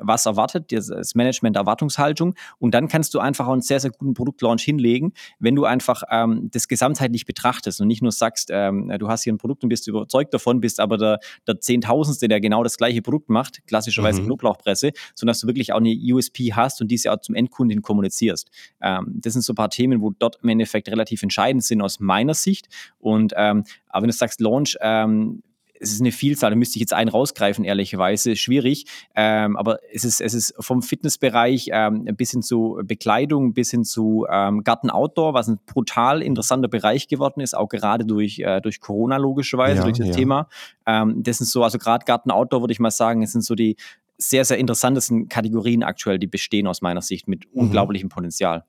[0.00, 2.34] was erwartet, das Management Erwartungshaltung.
[2.58, 6.02] Und dann kannst du einfach auch einen sehr, sehr guten Produktlaunch hinlegen, wenn du einfach
[6.10, 9.68] ähm, das gesamtheitlich betrachtest und nicht nur sagst, ähm, du hast hier ein Produkt und
[9.68, 14.20] bist überzeugt davon, bist aber der, der Zehntausendste, der genau das gleiche Produkt macht, klassischerweise
[14.20, 14.26] mhm.
[14.26, 18.50] Knoblauchpresse, sondern dass du wirklich auch eine USP hast und diese auch zum Endkunden kommunizierst.
[18.80, 22.00] Ähm, das sind so ein paar Themen, wo dort im Endeffekt relativ entscheidend sind aus
[22.00, 22.68] meiner Sicht.
[22.98, 25.42] Und ähm, aber wenn du sagst Launch, ähm,
[25.80, 28.86] es ist eine Vielzahl, da müsste ich jetzt einen rausgreifen, ehrlicherweise, schwierig.
[29.14, 33.84] Ähm, aber es ist, es ist vom Fitnessbereich ähm, ein bisschen zu Bekleidung, bis hin
[33.84, 38.80] zu ähm, Garten-Outdoor, was ein brutal interessanter Bereich geworden ist, auch gerade durch, äh, durch
[38.80, 40.14] Corona logischerweise, ja, durch das ja.
[40.14, 40.48] Thema.
[40.86, 43.76] Ähm, das sind so, also gerade Garten-Outdoor würde ich mal sagen, es sind so die
[44.16, 47.62] sehr, sehr interessantesten Kategorien aktuell, die bestehen aus meiner Sicht mit mhm.
[47.62, 48.64] unglaublichem Potenzial.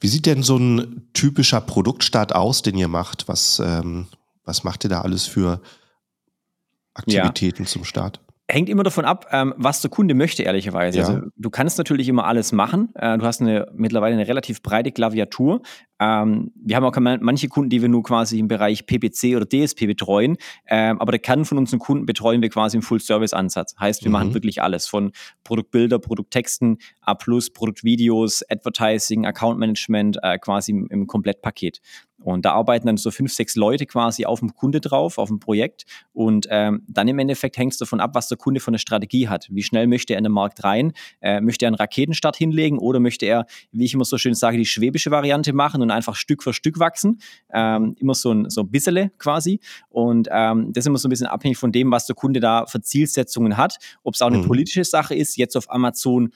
[0.00, 3.28] Wie sieht denn so ein typischer Produktstart aus, den ihr macht?
[3.28, 4.06] Was, ähm,
[4.44, 5.60] was macht ihr da alles für
[6.94, 7.68] Aktivitäten ja.
[7.68, 8.20] zum Start?
[8.50, 10.98] Hängt immer davon ab, ähm, was der Kunde möchte, ehrlicherweise.
[10.98, 11.06] Ja.
[11.06, 12.92] Also, du kannst natürlich immer alles machen.
[12.96, 15.62] Äh, du hast eine, mittlerweile eine relativ breite Klaviatur.
[16.00, 19.86] Ähm, wir haben auch manche Kunden, die wir nur quasi im Bereich PPC oder DSP
[19.86, 20.36] betreuen.
[20.66, 23.76] Ähm, aber der Kern von unseren Kunden betreuen wir quasi im Full-Service-Ansatz.
[23.78, 24.12] Heißt, wir mhm.
[24.14, 25.12] machen wirklich alles von
[25.44, 31.80] Produktbilder, Produkttexten, A+, Produktvideos, Advertising, Account-Management, äh, quasi im, im Komplettpaket.
[32.22, 35.40] Und da arbeiten dann so fünf, sechs Leute quasi auf dem Kunde drauf, auf dem
[35.40, 35.84] Projekt.
[36.12, 39.28] Und ähm, dann im Endeffekt hängt es davon ab, was der Kunde von der Strategie
[39.28, 39.48] hat.
[39.50, 40.92] Wie schnell möchte er in den Markt rein?
[41.20, 44.56] Äh, möchte er einen Raketenstart hinlegen oder möchte er, wie ich immer so schön sage,
[44.56, 47.20] die schwäbische Variante machen und einfach Stück für Stück wachsen?
[47.52, 49.60] Ähm, immer so ein, so ein bissele quasi.
[49.88, 52.66] Und ähm, das ist immer so ein bisschen abhängig von dem, was der Kunde da
[52.66, 53.78] für Zielsetzungen hat.
[54.02, 54.46] Ob es auch eine mhm.
[54.46, 56.30] politische Sache ist, jetzt auf Amazon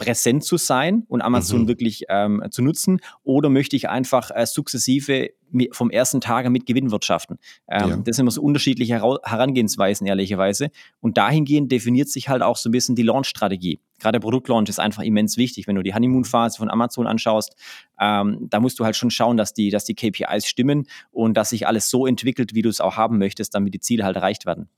[0.00, 1.68] präsent zu sein und Amazon mhm.
[1.68, 5.28] wirklich ähm, zu nutzen oder möchte ich einfach äh, sukzessive
[5.72, 7.38] vom ersten Tage mit Gewinn wirtschaften?
[7.68, 7.96] Ähm, ja.
[7.96, 10.70] Das sind immer so unterschiedliche Herangehensweisen, ehrlicherweise.
[11.00, 13.78] Und dahingehend definiert sich halt auch so ein bisschen die Launch-Strategie.
[13.98, 15.66] Gerade der Produktlaunch ist einfach immens wichtig.
[15.66, 17.54] Wenn du die Honeymoon-Phase von Amazon anschaust,
[18.00, 21.50] ähm, da musst du halt schon schauen, dass die, dass die KPIs stimmen und dass
[21.50, 24.46] sich alles so entwickelt, wie du es auch haben möchtest, damit die Ziele halt erreicht
[24.46, 24.68] werden.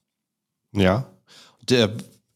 [0.72, 1.06] Ja.
[1.68, 1.90] Der,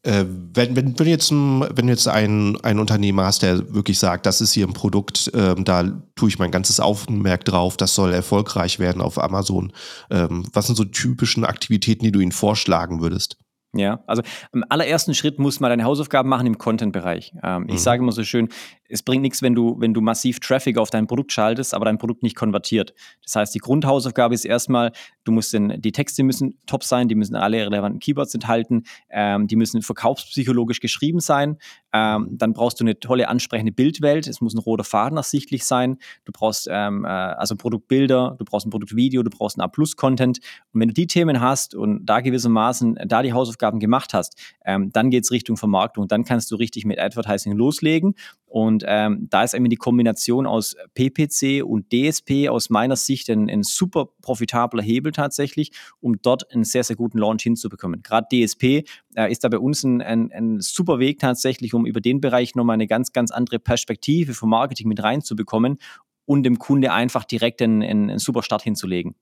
[0.07, 3.99] äh, wenn, wenn, wenn, jetzt, ein, wenn du jetzt ein, ein Unternehmer hast, der wirklich
[3.99, 5.83] sagt, das ist hier ein Produkt, ähm, da
[6.15, 9.73] tue ich mein ganzes Augenmerk drauf, das soll erfolgreich werden auf Amazon.
[10.09, 13.37] Ähm, was sind so typischen Aktivitäten, die du ihnen vorschlagen würdest?
[13.75, 14.21] Ja, also
[14.53, 17.33] im allerersten Schritt muss man deine Hausaufgaben machen im Content-Bereich.
[17.43, 17.69] Ähm, mhm.
[17.69, 18.47] Ich sage immer so schön,
[18.89, 21.97] es bringt nichts, wenn du, wenn du massiv Traffic auf dein Produkt schaltest, aber dein
[21.97, 22.93] Produkt nicht konvertiert.
[23.23, 24.91] Das heißt, die Grundhausaufgabe ist erstmal,
[25.23, 29.47] du musst den, die Texte müssen top sein, die müssen alle relevanten Keywords enthalten, ähm,
[29.47, 31.57] die müssen verkaufspsychologisch geschrieben sein.
[31.93, 34.27] Ähm, dann brauchst du eine tolle, ansprechende Bildwelt.
[34.27, 35.97] Es muss ein roter Faden ersichtlich sein.
[36.25, 40.39] Du brauchst ähm, äh, also Produktbilder, du brauchst ein Produktvideo, du brauchst ein A-Plus-Content.
[40.73, 44.91] Und wenn du die Themen hast und da gewissermaßen da die Hausaufgaben gemacht hast, ähm,
[44.91, 46.07] dann geht es Richtung Vermarktung.
[46.07, 50.75] Dann kannst du richtig mit Advertising loslegen und ähm, da ist eben die Kombination aus
[50.93, 56.63] PPC und DSP aus meiner Sicht ein, ein, super profitabler Hebel tatsächlich, um dort einen
[56.63, 58.01] sehr, sehr guten Launch hinzubekommen.
[58.03, 58.83] Gerade DSP
[59.15, 62.55] äh, ist da bei uns ein, ein, ein, super Weg tatsächlich, um über den Bereich
[62.55, 65.77] nochmal eine ganz, ganz andere Perspektive vom Marketing mit reinzubekommen
[66.25, 69.15] und dem Kunde einfach direkt einen, einen super Start hinzulegen.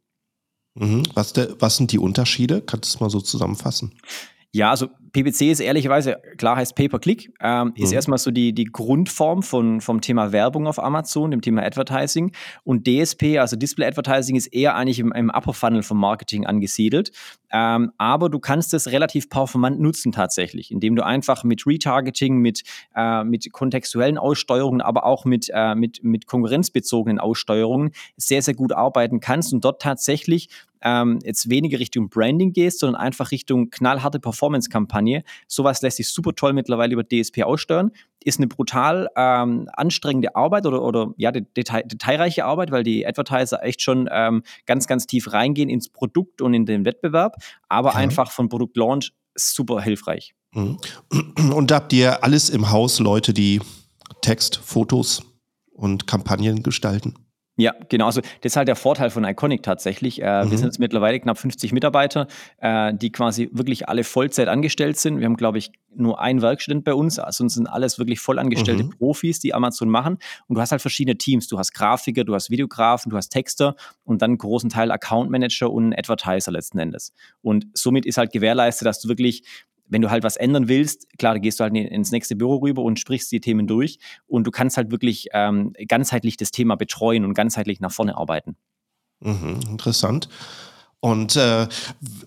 [0.76, 1.04] Mhm.
[1.14, 2.62] Was, de, was sind die Unterschiede?
[2.62, 3.94] Kannst du es mal so zusammenfassen?
[4.52, 7.96] Ja, also PPC ist ehrlicherweise, klar heißt Pay-per-Click, ähm, ist mhm.
[7.96, 12.34] erstmal so die, die Grundform von, vom Thema Werbung auf Amazon, dem Thema Advertising.
[12.66, 17.12] Und DSP, also Display Advertising, ist eher eigentlich im, im Upper Funnel vom Marketing angesiedelt.
[17.50, 22.64] Ähm, aber du kannst es relativ performant nutzen tatsächlich, indem du einfach mit Retargeting, mit,
[22.94, 28.74] äh, mit kontextuellen Aussteuerungen, aber auch mit, äh, mit, mit konkurrenzbezogenen Aussteuerungen sehr, sehr gut
[28.74, 30.50] arbeiten kannst und dort tatsächlich
[30.82, 35.24] ähm, jetzt weniger Richtung Branding gehst, sondern einfach Richtung knallharte Performance-Kampagne.
[35.48, 37.92] Sowas lässt sich super toll mittlerweile über DSP aussteuern.
[38.24, 43.64] Ist eine brutal ähm, anstrengende Arbeit oder, oder ja, detail, detailreiche Arbeit, weil die Advertiser
[43.64, 47.36] echt schon ähm, ganz, ganz tief reingehen ins Produkt und in den Wettbewerb,
[47.70, 48.00] aber okay.
[48.00, 50.34] einfach von Produktlaunch super hilfreich.
[50.54, 50.78] Mhm.
[51.54, 53.60] Und da habt ihr alles im Haus, Leute, die
[54.22, 55.22] Text, Fotos
[55.74, 57.14] und Kampagnen gestalten?
[57.58, 58.08] Ja, genau.
[58.08, 60.22] Also das ist halt der Vorteil von Iconic tatsächlich.
[60.22, 60.52] Äh, mhm.
[60.52, 65.20] Wir sind jetzt mittlerweile knapp 50 Mitarbeiter, äh, die quasi wirklich alle Vollzeit angestellt sind.
[65.20, 67.18] Wir haben, glaube ich, nur einen Werkstudent bei uns.
[67.18, 68.90] Also sind alles wirklich vollangestellte mhm.
[68.90, 70.18] Profis, die Amazon machen.
[70.48, 71.48] Und du hast halt verschiedene Teams.
[71.48, 75.32] Du hast Grafiker, du hast Videografen, du hast Texter und dann einen großen Teil Account
[75.32, 77.14] Manager und Advertiser letzten Endes.
[77.42, 79.44] Und somit ist halt gewährleistet, dass du wirklich
[79.88, 83.00] wenn du halt was ändern willst, klar, gehst du halt ins nächste Büro rüber und
[83.00, 87.34] sprichst die Themen durch und du kannst halt wirklich ähm, ganzheitlich das Thema betreuen und
[87.34, 88.56] ganzheitlich nach vorne arbeiten.
[89.20, 90.30] Mhm, interessant.
[91.00, 91.68] Und äh,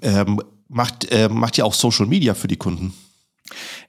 [0.03, 2.94] ähm, macht, äh, macht ihr auch Social Media für die Kunden?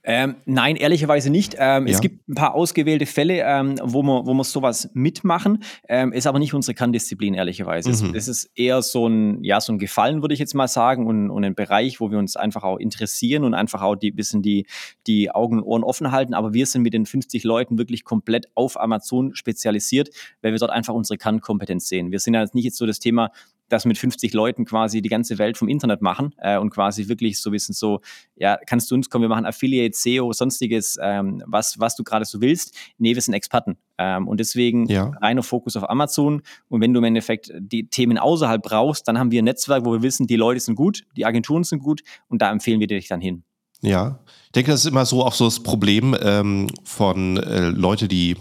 [0.03, 1.55] Ähm, nein, ehrlicherweise nicht.
[1.57, 1.93] Ähm, ja.
[1.93, 6.27] Es gibt ein paar ausgewählte Fälle, ähm, wo, wir, wo wir sowas mitmachen, ähm, ist
[6.27, 7.89] aber nicht unsere Kerndisziplin, ehrlicherweise.
[7.89, 8.15] Mhm.
[8.15, 11.29] Es, ist eher so ein, ja, so ein Gefallen, würde ich jetzt mal sagen, und,
[11.29, 14.65] und ein Bereich, wo wir uns einfach auch interessieren und einfach auch ein bisschen die,
[15.07, 16.33] die Augen und Ohren offen halten.
[16.33, 20.09] Aber wir sind mit den 50 Leuten wirklich komplett auf Amazon spezialisiert,
[20.41, 22.11] weil wir dort einfach unsere Kernkompetenz sehen.
[22.11, 23.31] Wir sind ja nicht jetzt so das Thema,
[23.69, 27.39] das mit 50 Leuten quasi die ganze Welt vom Internet machen äh, und quasi wirklich
[27.39, 28.01] so wissen, so,
[28.35, 32.25] ja, kannst du uns kommen, wir machen Affiliate, SEO, sonstiges, ähm, was, was du gerade
[32.25, 32.75] so willst.
[32.97, 33.77] Nee, wir sind Experten.
[33.97, 35.11] Ähm, und deswegen ja.
[35.21, 36.41] reiner Fokus auf Amazon.
[36.69, 39.93] Und wenn du im Endeffekt die Themen außerhalb brauchst, dann haben wir ein Netzwerk, wo
[39.93, 43.07] wir wissen, die Leute sind gut, die Agenturen sind gut und da empfehlen wir dich
[43.07, 43.43] dann hin.
[43.81, 48.07] Ja, ich denke, das ist immer so auch so das Problem ähm, von äh, Leute,
[48.07, 48.35] die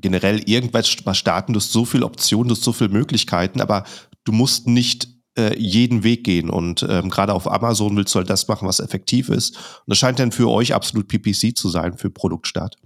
[0.00, 3.84] generell irgendwas starten, du hast so viele Optionen, du hast so viele Möglichkeiten, aber
[4.24, 5.08] du musst nicht
[5.38, 6.50] äh, jeden Weg gehen.
[6.50, 9.56] Und ähm, gerade auf Amazon willst du halt das machen, was effektiv ist.
[9.56, 12.76] Und das scheint dann für euch absolut PPC zu sein, für Produktstart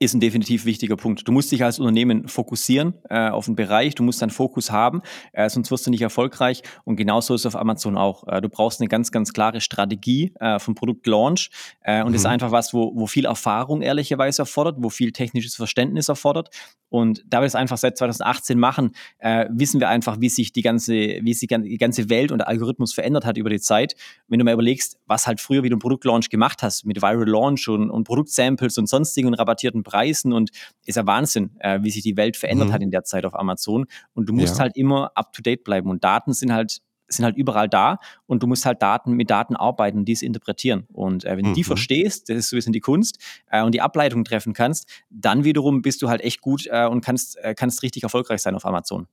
[0.00, 1.26] ist ein definitiv wichtiger Punkt.
[1.26, 5.02] Du musst dich als Unternehmen fokussieren äh, auf einen Bereich, du musst einen Fokus haben,
[5.32, 6.62] äh, sonst wirst du nicht erfolgreich.
[6.84, 8.26] Und genauso ist es auf Amazon auch.
[8.26, 11.50] Äh, du brauchst eine ganz, ganz klare Strategie äh, vom Produktlaunch
[11.82, 12.14] äh, und mhm.
[12.16, 16.50] ist einfach was, wo, wo viel Erfahrung ehrlicherweise erfordert, wo viel technisches Verständnis erfordert.
[16.88, 20.62] Und da wir es einfach seit 2018 machen, äh, wissen wir einfach, wie sich die
[20.62, 23.94] ganze, wie sich die ganze Welt und der Algorithmus verändert hat über die Zeit.
[24.28, 27.28] Wenn du mal überlegst, was halt früher, wie du einen Produktlaunch gemacht hast, mit Viral
[27.28, 30.50] Launch und, und Produktsamples und sonstigen und rabattierten Preisen und
[30.84, 32.72] ist ja Wahnsinn, äh, wie sich die Welt verändert mhm.
[32.72, 33.86] hat in der Zeit auf Amazon.
[34.14, 34.62] Und du musst ja.
[34.62, 35.88] halt immer up to date bleiben.
[35.90, 39.56] Und Daten sind halt sind halt überall da und du musst halt Daten mit Daten
[39.56, 40.86] arbeiten und diese interpretieren.
[40.92, 41.50] Und äh, wenn mhm.
[41.50, 41.66] du die mhm.
[41.66, 43.18] verstehst, das ist so ein bisschen die Kunst,
[43.50, 47.04] äh, und die Ableitung treffen kannst, dann wiederum bist du halt echt gut äh, und
[47.04, 49.06] kannst, äh, kannst richtig erfolgreich sein auf Amazon.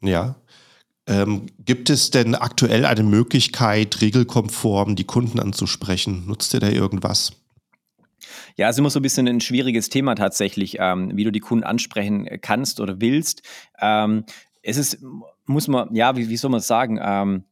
[0.00, 0.36] Ja.
[1.06, 6.24] Ähm, gibt es denn aktuell eine Möglichkeit, regelkonform die Kunden anzusprechen?
[6.26, 7.32] Nutzt ihr da irgendwas?
[8.56, 11.64] Ja, ist immer so ein bisschen ein schwieriges Thema tatsächlich, ähm, wie du die Kunden
[11.64, 13.42] ansprechen kannst oder willst.
[13.80, 14.24] Ähm,
[14.62, 14.98] es ist,
[15.46, 17.44] muss man, ja, wie, wie soll man sagen, ähm,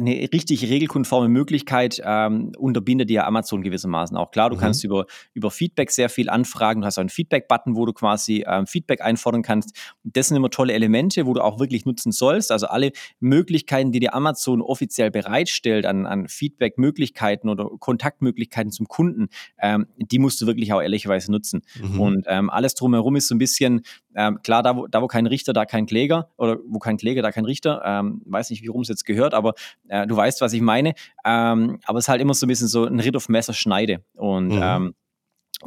[0.00, 4.30] eine richtig regelkonforme Möglichkeit ähm, unterbindet ja Amazon gewissermaßen auch.
[4.30, 4.60] Klar, du mhm.
[4.60, 6.80] kannst über, über Feedback sehr viel anfragen.
[6.80, 9.76] Du hast auch einen Feedback-Button, wo du quasi ähm, Feedback einfordern kannst.
[10.04, 12.52] Das sind immer tolle Elemente, wo du auch wirklich nutzen sollst.
[12.52, 19.28] Also alle Möglichkeiten, die dir Amazon offiziell bereitstellt an, an Feedback-Möglichkeiten oder Kontaktmöglichkeiten zum Kunden,
[19.60, 21.62] ähm, die musst du wirklich auch ehrlicherweise nutzen.
[21.80, 22.00] Mhm.
[22.00, 23.82] Und ähm, alles drumherum ist so ein bisschen,
[24.14, 27.22] ähm, klar, da wo, da wo kein Richter, da kein Kläger oder wo kein Kläger,
[27.22, 27.82] da kein Richter.
[27.84, 29.54] Ähm, weiß nicht, wie rum es jetzt gehört, aber
[29.90, 30.94] äh, du weißt, was ich meine.
[31.24, 34.04] Ähm, aber es ist halt immer so ein bisschen so ein Ritt auf Messerschneide.
[34.14, 34.60] Und mhm.
[34.62, 34.94] ähm,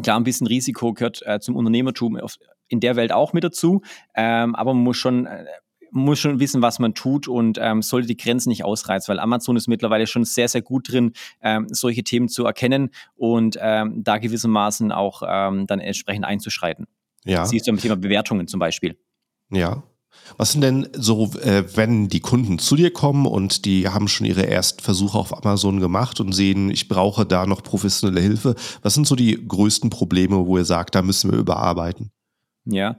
[0.01, 3.81] klar, ein bisschen Risiko gehört äh, zum Unternehmertum auf, in der Welt auch mit dazu.
[4.15, 5.45] Ähm, aber man muss schon äh,
[5.95, 9.55] muss schon wissen, was man tut und ähm, sollte die Grenzen nicht ausreizen, weil Amazon
[9.55, 14.17] ist mittlerweile schon sehr, sehr gut drin, ähm, solche Themen zu erkennen und ähm, da
[14.17, 16.87] gewissermaßen auch ähm, dann entsprechend einzuschreiten.
[17.25, 17.45] Ja.
[17.45, 18.97] Siehst du im Thema Bewertungen zum Beispiel.
[19.51, 19.83] Ja.
[20.37, 24.25] Was sind denn so, äh, wenn die Kunden zu dir kommen und die haben schon
[24.25, 28.93] ihre ersten Versuche auf Amazon gemacht und sehen, ich brauche da noch professionelle Hilfe, was
[28.93, 32.11] sind so die größten Probleme, wo ihr sagt, da müssen wir überarbeiten?
[32.65, 32.95] Ja,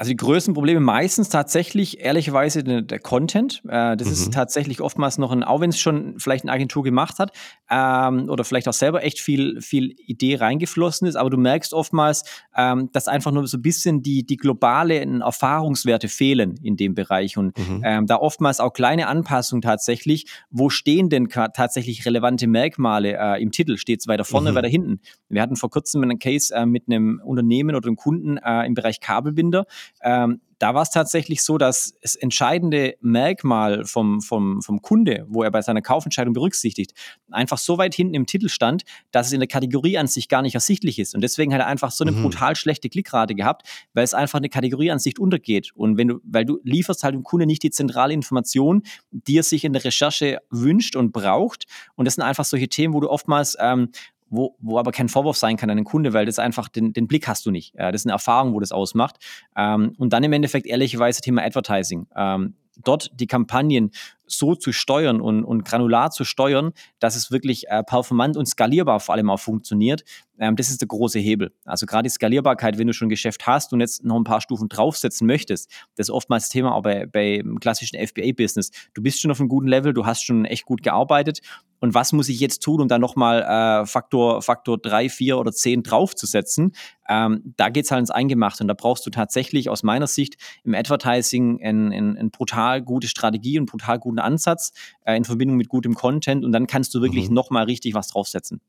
[0.00, 3.60] Also die größten Probleme meistens tatsächlich, ehrlicherweise, der, Content.
[3.68, 4.12] Äh, das mhm.
[4.14, 7.32] ist tatsächlich oftmals noch ein, auch wenn es schon vielleicht eine Agentur gemacht hat
[7.70, 12.24] ähm, oder vielleicht auch selber echt viel, viel Idee reingeflossen ist, aber du merkst oftmals,
[12.56, 17.36] ähm, dass einfach nur so ein bisschen die, die globalen Erfahrungswerte fehlen in dem Bereich
[17.36, 17.82] und mhm.
[17.84, 20.24] ähm, da oftmals auch kleine Anpassungen tatsächlich.
[20.48, 23.76] Wo stehen denn tatsächlich relevante Merkmale äh, im Titel?
[23.76, 24.54] Steht es weiter vorne, mhm.
[24.54, 25.00] weiter hinten?
[25.28, 28.72] Wir hatten vor kurzem einen Case äh, mit einem Unternehmen oder einem Kunden äh, im
[28.72, 29.66] Bereich Kabelbinder.
[30.02, 35.42] Ähm, da war es tatsächlich so, dass das entscheidende Merkmal vom, vom, vom Kunde, wo
[35.42, 36.92] er bei seiner Kaufentscheidung berücksichtigt,
[37.30, 40.42] einfach so weit hinten im Titel stand, dass es in der Kategorie an sich gar
[40.42, 41.14] nicht ersichtlich ist.
[41.14, 42.24] Und deswegen hat er einfach so eine mhm.
[42.24, 45.70] brutal schlechte Klickrate gehabt, weil es einfach eine Kategorie an sich untergeht.
[45.74, 49.44] Und wenn du, weil du lieferst halt dem Kunde nicht die zentrale Information, die er
[49.44, 51.64] sich in der Recherche wünscht und braucht.
[51.94, 53.88] Und das sind einfach solche Themen, wo du oftmals ähm,
[54.30, 57.06] wo, wo aber kein Vorwurf sein kann an den Kunde, weil das einfach den, den
[57.06, 57.74] Blick hast du nicht.
[57.76, 59.16] Das ist eine Erfahrung, wo das ausmacht.
[59.56, 62.06] Ähm, und dann im Endeffekt ehrlicherweise Thema Advertising.
[62.16, 63.90] Ähm, dort die Kampagnen
[64.32, 69.00] so zu steuern und, und granular zu steuern, dass es wirklich äh, performant und skalierbar
[69.00, 70.04] vor allem auch funktioniert,
[70.38, 71.52] ähm, das ist der große Hebel.
[71.64, 74.40] Also gerade die Skalierbarkeit, wenn du schon ein Geschäft hast und jetzt noch ein paar
[74.40, 78.70] Stufen draufsetzen möchtest, das ist oftmals Thema auch bei, bei klassischen FBA-Business.
[78.94, 81.40] Du bist schon auf einem guten Level, du hast schon echt gut gearbeitet
[81.80, 85.50] und was muss ich jetzt tun, um da nochmal äh, Faktor, Faktor 3, 4 oder
[85.50, 86.72] 10 draufzusetzen?
[87.08, 90.36] Ähm, da geht es halt ins Eingemachte und da brauchst du tatsächlich aus meiner Sicht
[90.62, 94.72] im Advertising eine ein, ein brutal gute Strategie und brutal guten Ansatz
[95.04, 97.34] äh, in Verbindung mit gutem Content und dann kannst du wirklich mhm.
[97.34, 98.60] nochmal richtig was draufsetzen.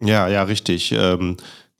[0.00, 0.92] Ja, ja, richtig.
[0.92, 1.36] Ähm,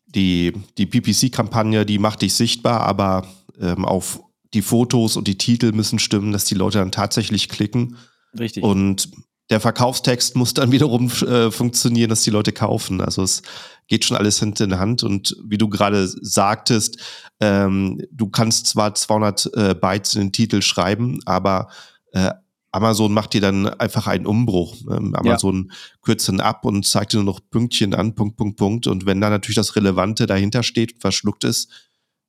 [0.06, 3.26] die die PPC-Kampagne, die macht dich sichtbar, aber
[3.60, 4.20] ähm, auf
[4.54, 7.96] die Fotos und die Titel müssen stimmen, dass die Leute dann tatsächlich klicken.
[8.38, 8.62] Richtig.
[8.62, 9.10] Und
[9.50, 13.00] der Verkaufstext muss dann wiederum äh, funktionieren, dass die Leute kaufen.
[13.00, 13.42] Also es
[13.86, 15.02] geht schon alles Hand in Hand.
[15.04, 16.98] Und wie du gerade sagtest,
[17.40, 21.68] ähm, du kannst zwar 200 äh, Bytes in den Titel schreiben, aber
[22.12, 22.32] äh,
[22.76, 24.76] Amazon macht dir dann einfach einen Umbruch.
[24.90, 25.76] Ähm, Amazon ja.
[26.02, 28.86] kürzt dann ab und zeigt dir nur noch Pünktchen an, Punkt, Punkt, Punkt.
[28.86, 31.70] Und wenn da natürlich das Relevante dahinter steht, verschluckt ist,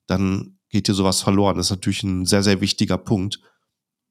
[0.08, 1.58] dann geht dir sowas verloren.
[1.58, 3.40] Das ist natürlich ein sehr, sehr wichtiger Punkt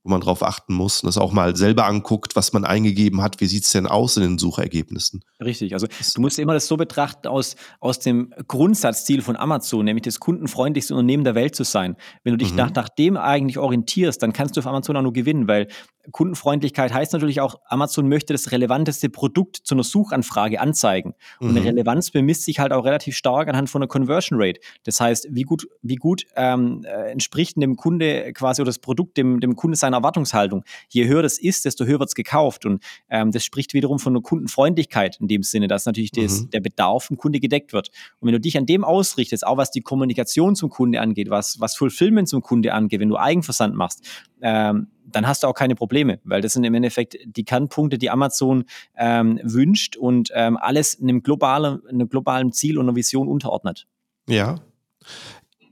[0.07, 3.41] wo man drauf achten muss und das auch mal selber anguckt, was man eingegeben hat,
[3.41, 5.25] wie sieht es denn aus in den Suchergebnissen.
[5.45, 10.05] Richtig, also du musst immer das so betrachten aus, aus dem Grundsatzziel von Amazon, nämlich
[10.05, 11.97] das kundenfreundlichste Unternehmen der Welt zu sein.
[12.23, 12.59] Wenn du dich mhm.
[12.59, 15.67] nach, nach dem eigentlich orientierst, dann kannst du auf Amazon auch nur gewinnen, weil
[16.13, 21.15] Kundenfreundlichkeit heißt natürlich auch, Amazon möchte das relevanteste Produkt zu einer Suchanfrage anzeigen.
[21.41, 21.57] Und mhm.
[21.57, 24.61] eine Relevanz bemisst sich halt auch relativ stark anhand von einer Conversion Rate.
[24.85, 29.17] Das heißt, wie gut, wie gut ähm, äh, entspricht dem Kunde quasi oder das Produkt
[29.17, 30.65] dem, dem Kunde seiner Erwartungshaltung.
[30.89, 32.67] Je höher das ist, desto höher wird es gekauft.
[32.67, 36.51] Und ähm, das spricht wiederum von einer Kundenfreundlichkeit in dem Sinne, dass natürlich das, mhm.
[36.51, 37.91] der Bedarf vom Kunde gedeckt wird.
[38.21, 41.61] Und wenn du dich an dem ausrichtest, auch was die Kommunikation zum Kunde angeht, was,
[41.61, 44.05] was Fulfillment zum Kunde angeht, wenn du Eigenversand machst,
[44.43, 48.11] ähm, dann hast du auch keine Probleme, weil das sind im Endeffekt die Kernpunkte, die
[48.11, 48.65] Amazon
[48.97, 53.87] ähm, wünscht und ähm, alles einem globalen, einem globalen Ziel und einer Vision unterordnet.
[54.29, 54.57] Ja.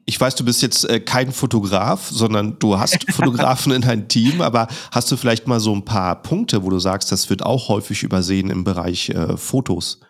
[0.06, 4.42] Ich weiß, du bist jetzt äh, kein Fotograf, sondern du hast Fotografen in deinem Team,
[4.42, 7.68] aber hast du vielleicht mal so ein paar Punkte, wo du sagst, das wird auch
[7.68, 10.00] häufig übersehen im Bereich äh, Fotos?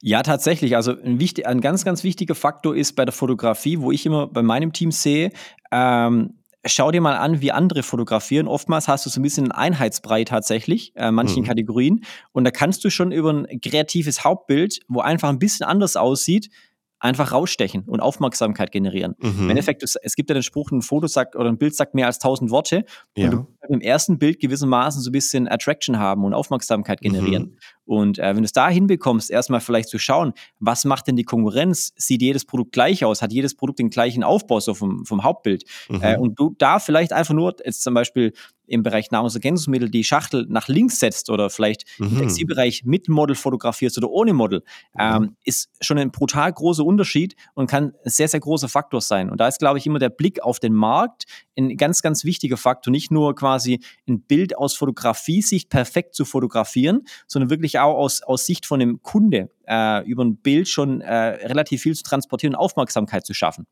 [0.00, 0.76] Ja, tatsächlich.
[0.76, 4.26] Also ein, wichtig, ein ganz, ganz wichtiger Faktor ist bei der Fotografie, wo ich immer
[4.26, 5.30] bei meinem Team sehe,
[5.70, 6.34] ähm,
[6.66, 8.48] schau dir mal an, wie andere fotografieren.
[8.48, 11.46] Oftmals hast du so ein bisschen einen Einheitsbrei tatsächlich, äh, manchen mhm.
[11.46, 12.04] Kategorien.
[12.32, 16.50] Und da kannst du schon über ein kreatives Hauptbild, wo einfach ein bisschen anders aussieht,
[17.04, 19.14] einfach rausstechen und Aufmerksamkeit generieren.
[19.18, 19.40] Mhm.
[19.40, 22.06] Im Endeffekt, es gibt ja den Spruch, ein Foto sagt oder ein Bild sagt mehr
[22.06, 22.86] als tausend Worte.
[23.14, 23.28] Ja.
[23.28, 27.42] Und du im ersten Bild gewissermaßen so ein bisschen Attraction haben und Aufmerksamkeit generieren.
[27.42, 27.58] Mhm.
[27.84, 31.24] Und äh, wenn du es da hinbekommst, erstmal vielleicht zu schauen, was macht denn die
[31.24, 31.92] Konkurrenz?
[31.96, 33.22] Sieht jedes Produkt gleich aus?
[33.22, 35.64] Hat jedes Produkt den gleichen Aufbau so vom, vom Hauptbild?
[35.88, 36.02] Mhm.
[36.02, 38.32] Äh, und du da vielleicht einfach nur jetzt zum Beispiel
[38.66, 42.06] im Bereich Nahrungsergänzungsmittel die Schachtel nach links setzt oder vielleicht mhm.
[42.06, 44.62] im Textilbereich mit Model fotografierst oder ohne Model,
[44.98, 45.36] ähm, mhm.
[45.44, 49.30] ist schon ein brutal großer Unterschied und kann ein sehr, sehr großer Faktor sein.
[49.30, 51.24] Und da ist, glaube ich, immer der Blick auf den Markt
[51.56, 52.90] ein ganz, ganz wichtiger Faktor.
[52.90, 58.46] Nicht nur quasi ein Bild aus Fotografiesicht perfekt zu fotografieren, sondern wirklich auch aus, aus
[58.46, 62.60] Sicht von dem Kunde äh, über ein Bild schon äh, relativ viel zu transportieren und
[62.60, 63.66] Aufmerksamkeit zu schaffen.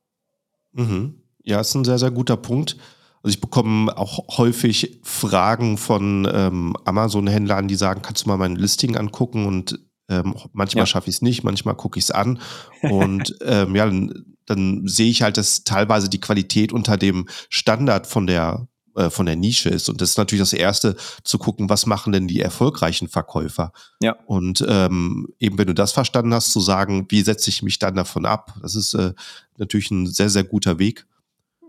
[0.72, 1.22] Mhm.
[1.42, 2.76] Ja, ist ein sehr, sehr guter Punkt.
[3.22, 8.56] Also ich bekomme auch häufig Fragen von ähm, Amazon-Händlern, die sagen, kannst du mal mein
[8.56, 9.46] Listing angucken?
[9.46, 10.86] Und ähm, manchmal ja.
[10.86, 12.40] schaffe ich es nicht, manchmal gucke ich es an.
[12.82, 18.06] Und ähm, ja, dann, dann sehe ich halt, dass teilweise die Qualität unter dem Standard
[18.06, 19.88] von der äh, von der Nische ist.
[19.88, 23.72] Und das ist natürlich das Erste, zu gucken, was machen denn die erfolgreichen Verkäufer.
[24.02, 24.16] Ja.
[24.26, 27.94] Und ähm, eben, wenn du das verstanden hast, zu sagen, wie setze ich mich dann
[27.94, 29.12] davon ab, das ist äh,
[29.56, 31.06] natürlich ein sehr, sehr guter Weg.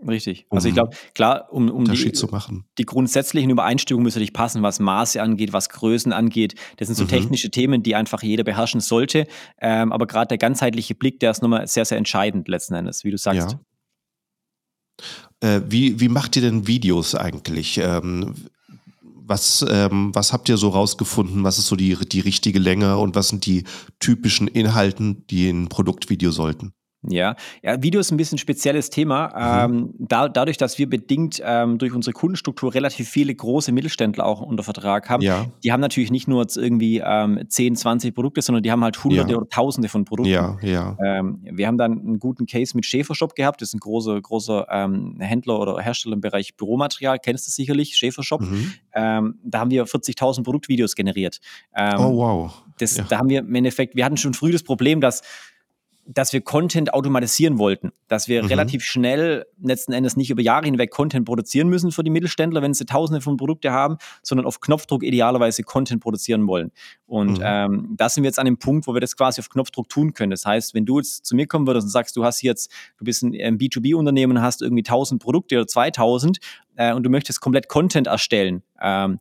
[0.06, 0.46] Richtig.
[0.50, 2.64] Also um ich glaube, klar, um, um die, zu machen.
[2.78, 6.54] die grundsätzlichen Übereinstimmungen müssen natürlich passen, was Maße angeht, was Größen angeht.
[6.76, 7.08] Das sind so mhm.
[7.08, 9.26] technische Themen, die einfach jeder beherrschen sollte.
[9.60, 13.10] Ähm, aber gerade der ganzheitliche Blick, der ist nochmal sehr, sehr entscheidend letzten Endes, wie
[13.10, 13.52] du sagst.
[13.52, 13.60] Ja.
[15.44, 17.78] Äh, wie, wie macht ihr denn Videos eigentlich?
[17.78, 18.34] Ähm,
[19.26, 21.44] was, ähm, was habt ihr so rausgefunden?
[21.44, 23.64] Was ist so die, die richtige Länge und was sind die
[24.00, 26.72] typischen Inhalten, die in ein Produktvideo sollten?
[27.08, 27.36] Ja.
[27.62, 29.66] ja, Video ist ein bisschen ein spezielles Thema.
[29.68, 29.74] Mhm.
[29.74, 34.40] Ähm, da, dadurch, dass wir bedingt ähm, durch unsere Kundenstruktur relativ viele große Mittelständler auch
[34.40, 35.46] unter Vertrag haben, ja.
[35.62, 39.32] die haben natürlich nicht nur irgendwie ähm, 10, 20 Produkte, sondern die haben halt hunderte
[39.32, 39.38] ja.
[39.38, 40.32] oder tausende von Produkten.
[40.32, 40.96] Ja, ja.
[41.02, 43.60] Ähm, wir haben dann einen guten Case mit Schäfershop gehabt.
[43.60, 47.18] Das ist ein großer, großer ähm, Händler oder Hersteller im Bereich Büromaterial.
[47.18, 48.40] Kennst du sicherlich, Schäfershop.
[48.40, 48.72] Mhm.
[48.94, 51.40] Ähm, da haben wir 40.000 Produktvideos generiert.
[51.76, 52.62] oh, wow.
[52.78, 55.22] Das, Da haben wir im Endeffekt, wir hatten schon früh das Problem, dass
[56.06, 58.48] dass wir Content automatisieren wollten, dass wir mhm.
[58.48, 62.74] relativ schnell letzten Endes nicht über Jahre hinweg Content produzieren müssen für die Mittelständler, wenn
[62.74, 66.72] sie tausende von Produkte haben, sondern auf Knopfdruck idealerweise Content produzieren wollen.
[67.06, 67.44] Und mhm.
[67.44, 70.12] ähm, da sind wir jetzt an dem Punkt, wo wir das quasi auf Knopfdruck tun
[70.12, 70.30] können.
[70.30, 73.04] Das heißt, wenn du jetzt zu mir kommen würdest und sagst, du hast jetzt, du
[73.04, 76.38] bist ein B2B-Unternehmen, hast irgendwie 1000 Produkte oder 2000
[76.76, 79.18] äh, und du möchtest komplett Content erstellen, ähm,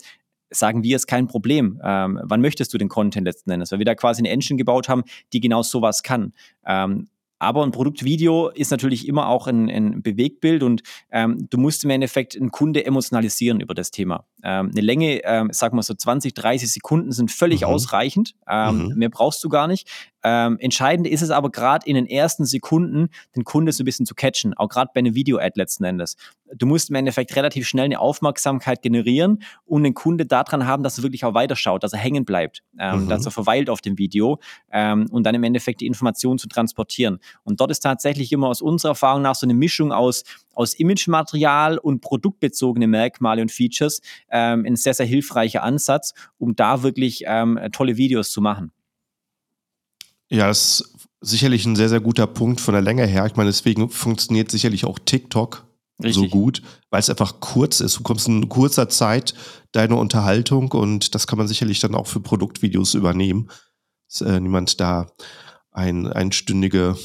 [0.54, 1.80] sagen wir, ist kein Problem.
[1.84, 3.72] Ähm, wann möchtest du den Content letzten Endes?
[3.72, 6.34] Weil wir da quasi eine Engine gebaut haben, die genau sowas kann.
[6.66, 7.08] Ähm,
[7.40, 11.90] aber ein Produktvideo ist natürlich immer auch ein, ein Bewegtbild und ähm, du musst im
[11.90, 14.26] Endeffekt einen Kunde emotionalisieren über das Thema.
[14.44, 17.68] Ähm, eine Länge, ähm, sagen wir so 20, 30 Sekunden sind völlig mhm.
[17.68, 18.36] ausreichend.
[18.48, 18.96] Ähm, mhm.
[18.96, 19.90] Mehr brauchst du gar nicht.
[20.24, 24.06] Ähm, entscheidend ist es aber gerade in den ersten Sekunden, den Kunde so ein bisschen
[24.06, 26.16] zu catchen, auch gerade bei einer Video-Ad letzten Endes.
[26.56, 30.98] Du musst im Endeffekt relativ schnell eine Aufmerksamkeit generieren und den Kunde daran haben, dass
[30.98, 33.10] er wirklich auch weiterschaut, dass er hängen bleibt, ähm, mhm.
[33.10, 34.40] dass er verweilt auf dem Video
[34.72, 37.20] ähm, und dann im Endeffekt die Information zu transportieren.
[37.44, 41.78] Und dort ist tatsächlich immer aus unserer Erfahrung nach so eine Mischung aus, aus Imagematerial
[41.78, 44.02] und produktbezogene Merkmale und Features
[44.34, 48.74] ähm, ein sehr, sehr hilfreicher Ansatz, um da wirklich ähm, tolle Videos zu machen.
[50.30, 53.26] Ja, das ist sicherlich ein sehr, sehr guter Punkt von der Länge her.
[53.28, 55.66] Ich meine, deswegen funktioniert sicherlich auch TikTok
[56.04, 56.16] Richtig.
[56.16, 58.00] so gut, weil es einfach kurz ist.
[58.00, 59.36] Du kommst in kurzer Zeit
[59.72, 63.50] deine Unterhaltung und das kann man sicherlich dann auch für Produktvideos übernehmen.
[64.10, 65.08] Dass äh, niemand da
[65.72, 66.98] ein einstündige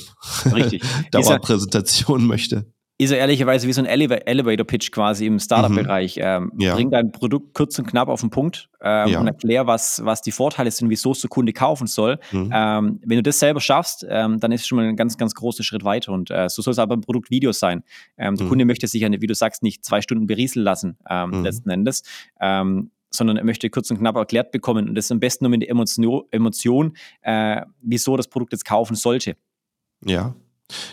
[1.12, 6.16] Dauerpräsentation möchte ist er ehrlicherweise wie so ein Elevator-Pitch quasi im Startup-Bereich.
[6.16, 6.22] Mhm.
[6.22, 6.74] Ähm, ja.
[6.74, 9.20] Bring dein Produkt kurz und knapp auf den Punkt ähm, ja.
[9.20, 12.18] und erklär, was, was die Vorteile sind, wieso es der Kunde kaufen soll.
[12.32, 12.50] Mhm.
[12.52, 15.34] Ähm, wenn du das selber schaffst, ähm, dann ist es schon mal ein ganz, ganz
[15.34, 16.10] großer Schritt weiter.
[16.10, 17.84] Und äh, so soll es aber im Produkt Videos sein.
[18.16, 18.48] Ähm, der mhm.
[18.50, 21.44] Kunde möchte sich ja, wie du sagst, nicht zwei Stunden berieseln lassen, ähm, mhm.
[21.44, 22.02] letzten Endes
[23.10, 25.70] sondern er möchte kurz und knapp erklärt bekommen und das am besten nur mit der
[25.70, 29.34] Emotion, Emotion äh, wieso das Produkt jetzt kaufen sollte.
[30.04, 30.34] Ja,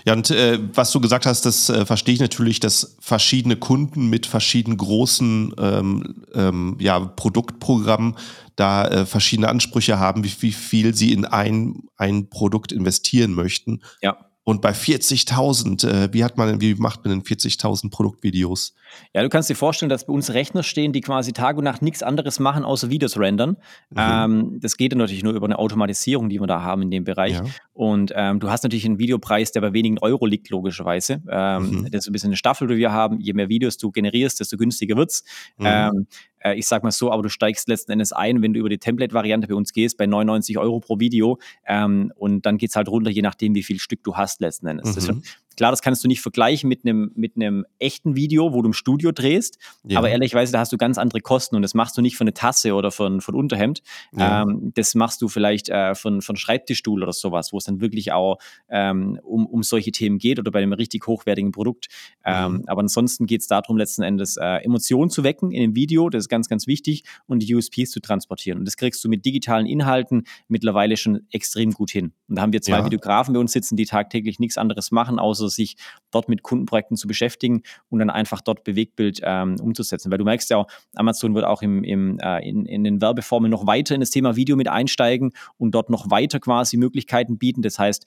[0.06, 4.10] ja, und äh, was du gesagt hast, das äh, verstehe ich natürlich, dass verschiedene Kunden
[4.10, 8.16] mit verschiedenen großen ähm, ähm, ja, Produktprogrammen
[8.56, 13.82] da äh, verschiedene Ansprüche haben, wie, wie viel sie in ein, ein Produkt investieren möchten.
[14.02, 14.18] Ja.
[14.48, 18.76] Und bei 40.000, äh, wie hat man, wie macht man denn 40.000 Produktvideos?
[19.12, 21.82] Ja, du kannst dir vorstellen, dass bei uns Rechner stehen, die quasi Tag und Nacht
[21.82, 23.58] nichts anderes machen, außer Videos rendern.
[23.90, 23.98] Mhm.
[23.98, 27.34] Ähm, das geht natürlich nur über eine Automatisierung, die wir da haben in dem Bereich.
[27.34, 27.44] Ja.
[27.74, 31.24] Und ähm, du hast natürlich einen Videopreis, der bei wenigen Euro liegt, logischerweise.
[31.28, 31.92] Ähm, mhm.
[31.92, 33.20] Das ist ein bisschen eine Staffel, die wir haben.
[33.20, 35.24] Je mehr Videos du generierst, desto günstiger wird's.
[35.58, 36.06] Mhm.
[36.46, 38.78] Äh, ich sag mal so, aber du steigst letzten Endes ein, wenn du über die
[38.78, 42.88] Template-Variante bei uns gehst, bei 99 Euro pro Video ähm, und dann geht es halt
[42.88, 45.08] runter, je nachdem, wie viel Stück du hast letzten Endes.
[45.08, 45.24] Mhm.
[45.56, 47.34] Klar, das kannst du nicht vergleichen mit einem mit
[47.80, 49.98] echten Video, wo du im Studio drehst, ja.
[49.98, 52.34] aber ehrlicherweise, da hast du ganz andere Kosten und das machst du nicht für eine
[52.34, 53.82] Tasse oder für ein, für ein Unterhemd.
[54.18, 54.44] Ja.
[54.44, 57.82] Ähm, das machst du vielleicht äh, für, für einen Schreibtischstuhl oder sowas, wo es dann
[57.82, 58.38] wirklich auch
[58.70, 61.88] ähm, um, um solche Themen geht oder bei einem richtig hochwertigen Produkt.
[62.24, 62.64] Ähm, mhm.
[62.68, 66.24] Aber ansonsten geht es darum, letzten Endes äh, Emotionen zu wecken in dem Video, das
[66.24, 68.60] ist ganz, ganz wichtig, und die USPs zu transportieren.
[68.60, 72.14] Und das kriegst du mit digitalen Inhalten mittlerweile schon extrem gut hin.
[72.28, 72.86] Und da haben wir zwei ja.
[72.86, 75.76] Videografen bei uns sitzen, die tagtäglich nichts anderes machen, außer also sich
[76.12, 80.12] dort mit Kundenprojekten zu beschäftigen und dann einfach dort Bewegtbild ähm, umzusetzen.
[80.12, 83.68] Weil du merkst ja, Amazon wird auch im, im, äh, in, in den Werbeformen noch
[83.68, 87.62] weiter in das Thema Video mit einsteigen und dort noch weiter quasi Möglichkeiten bieten.
[87.62, 88.06] Das heißt,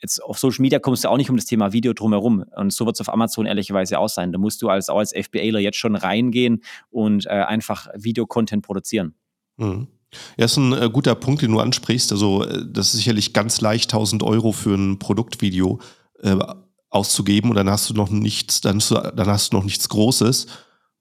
[0.00, 2.44] jetzt auf Social Media kommst du auch nicht um das Thema Video drumherum.
[2.56, 4.32] Und so wird es auf Amazon ehrlicherweise auch sein.
[4.32, 9.14] Da musst du als, auch als FBAler jetzt schon reingehen und äh, einfach Video-Content produzieren.
[9.56, 9.88] Mhm.
[10.36, 12.12] Ja, ist ein äh, guter Punkt, den du ansprichst.
[12.12, 15.80] Also, äh, das ist sicherlich ganz leicht 1000 Euro für ein Produktvideo.
[16.20, 16.36] Äh,
[16.94, 19.88] auszugeben und dann hast du noch nichts, dann hast du, dann hast du noch nichts
[19.88, 20.46] Großes.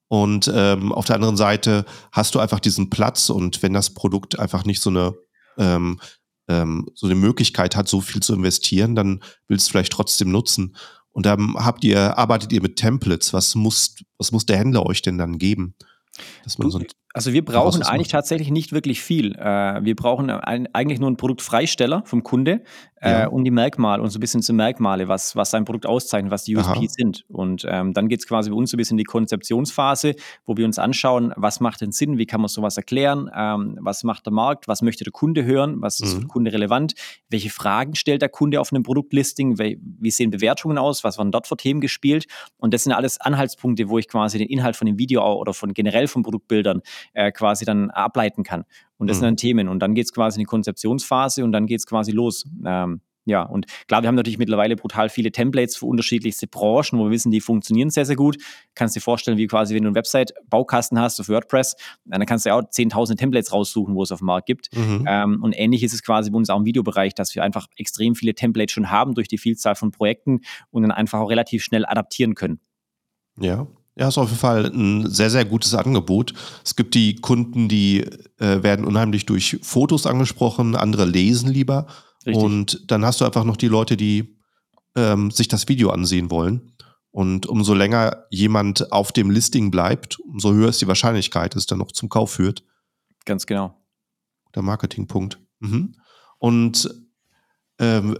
[0.08, 4.38] Und ähm, auf der anderen Seite hast du einfach diesen Platz und wenn das Produkt
[4.38, 5.16] einfach nicht so eine
[5.58, 6.00] ähm,
[6.48, 10.76] ähm, so eine Möglichkeit hat, so viel zu investieren, dann willst du vielleicht trotzdem nutzen.
[11.12, 13.34] Und dann habt ihr, arbeitet ihr mit Templates.
[13.34, 15.76] Was muss, was muss der Händler euch denn dann geben?
[16.44, 19.36] Dass man so ein also wir brauchen eigentlich tatsächlich nicht wirklich viel.
[19.36, 22.64] Äh, wir brauchen ein, eigentlich nur einen Produktfreisteller vom Kunde
[23.04, 23.28] äh, ja.
[23.28, 26.46] und die Merkmale und so ein bisschen zu Merkmale, was, was sein Produkt auszeichnet, was
[26.46, 26.88] die USPs Aha.
[26.88, 27.26] sind.
[27.28, 30.16] Und ähm, dann geht es quasi bei uns so ein bisschen in die Konzeptionsphase,
[30.48, 34.04] wo wir uns anschauen, was macht denn Sinn, wie kann man sowas erklären, ähm, was
[34.04, 36.14] macht der Markt, was möchte der Kunde hören, was ist mhm.
[36.14, 36.94] für den Kunde relevant,
[37.30, 41.46] welche Fragen stellt der Kunde auf einem Produktlisting, wie, sehen Bewertungen aus, was werden dort
[41.46, 42.26] für Themen gespielt.
[42.58, 45.74] Und das sind alles Anhaltspunkte, wo ich quasi den Inhalt von dem Video oder von
[45.74, 46.82] generell von Produktbildern
[47.14, 48.66] äh, quasi dann ableiten kann.
[48.98, 49.20] Und das mhm.
[49.20, 49.68] sind dann Themen.
[49.68, 52.46] Und dann geht es quasi in die Konzeptionsphase und dann geht es quasi los.
[52.66, 57.06] Ähm, ja, und klar, wir haben natürlich mittlerweile brutal viele Templates für unterschiedlichste Branchen, wo
[57.06, 58.38] wir wissen, die funktionieren sehr, sehr gut.
[58.76, 61.76] Kannst dir vorstellen, wie quasi, wenn du einen Website-Baukasten hast auf WordPress,
[62.06, 64.76] dann kannst du ja auch 10.000 Templates raussuchen, wo es auf dem Markt gibt.
[64.76, 65.06] Mhm.
[65.08, 68.16] Ähm, und ähnlich ist es quasi bei uns auch im Videobereich, dass wir einfach extrem
[68.16, 70.42] viele Templates schon haben durch die Vielzahl von Projekten
[70.72, 72.60] und dann einfach auch relativ schnell adaptieren können.
[73.40, 76.34] Ja, ja, ist auf jeden Fall ein sehr, sehr gutes Angebot.
[76.66, 78.02] Es gibt die Kunden, die
[78.40, 81.88] äh, werden unheimlich durch Fotos angesprochen, andere lesen lieber.
[82.26, 82.44] Richtig.
[82.44, 84.40] Und dann hast du einfach noch die Leute, die
[84.96, 86.74] ähm, sich das Video ansehen wollen.
[87.12, 91.68] Und umso länger jemand auf dem Listing bleibt, umso höher ist die Wahrscheinlichkeit, dass es
[91.68, 92.64] dann noch zum Kauf führt.
[93.26, 93.80] Ganz genau.
[94.56, 95.40] Der Marketingpunkt.
[95.60, 95.96] Mhm.
[96.40, 96.90] Und
[97.78, 98.18] ähm,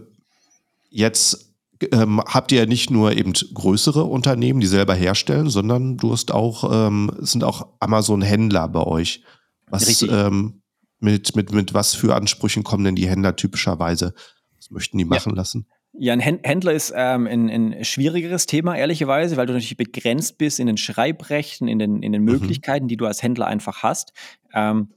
[0.88, 1.53] jetzt
[1.92, 6.88] ähm, habt ihr nicht nur eben größere Unternehmen, die selber herstellen, sondern du hast auch,
[6.88, 9.22] ähm, es sind auch Amazon-Händler bei euch.
[9.68, 10.62] Was, ähm,
[11.00, 14.14] mit, mit, mit was für Ansprüchen kommen denn die Händler typischerweise?
[14.56, 15.36] Was möchten die machen ja.
[15.36, 15.66] lassen?
[15.96, 20.58] Ja, ein Händler ist ähm, ein, ein schwierigeres Thema, ehrlicherweise, weil du natürlich begrenzt bist
[20.58, 22.32] in den Schreibrechten, in den, in den mhm.
[22.32, 22.88] Möglichkeiten, mhm.
[22.88, 24.12] die du als Händler einfach hast.
[24.52, 24.88] Ähm,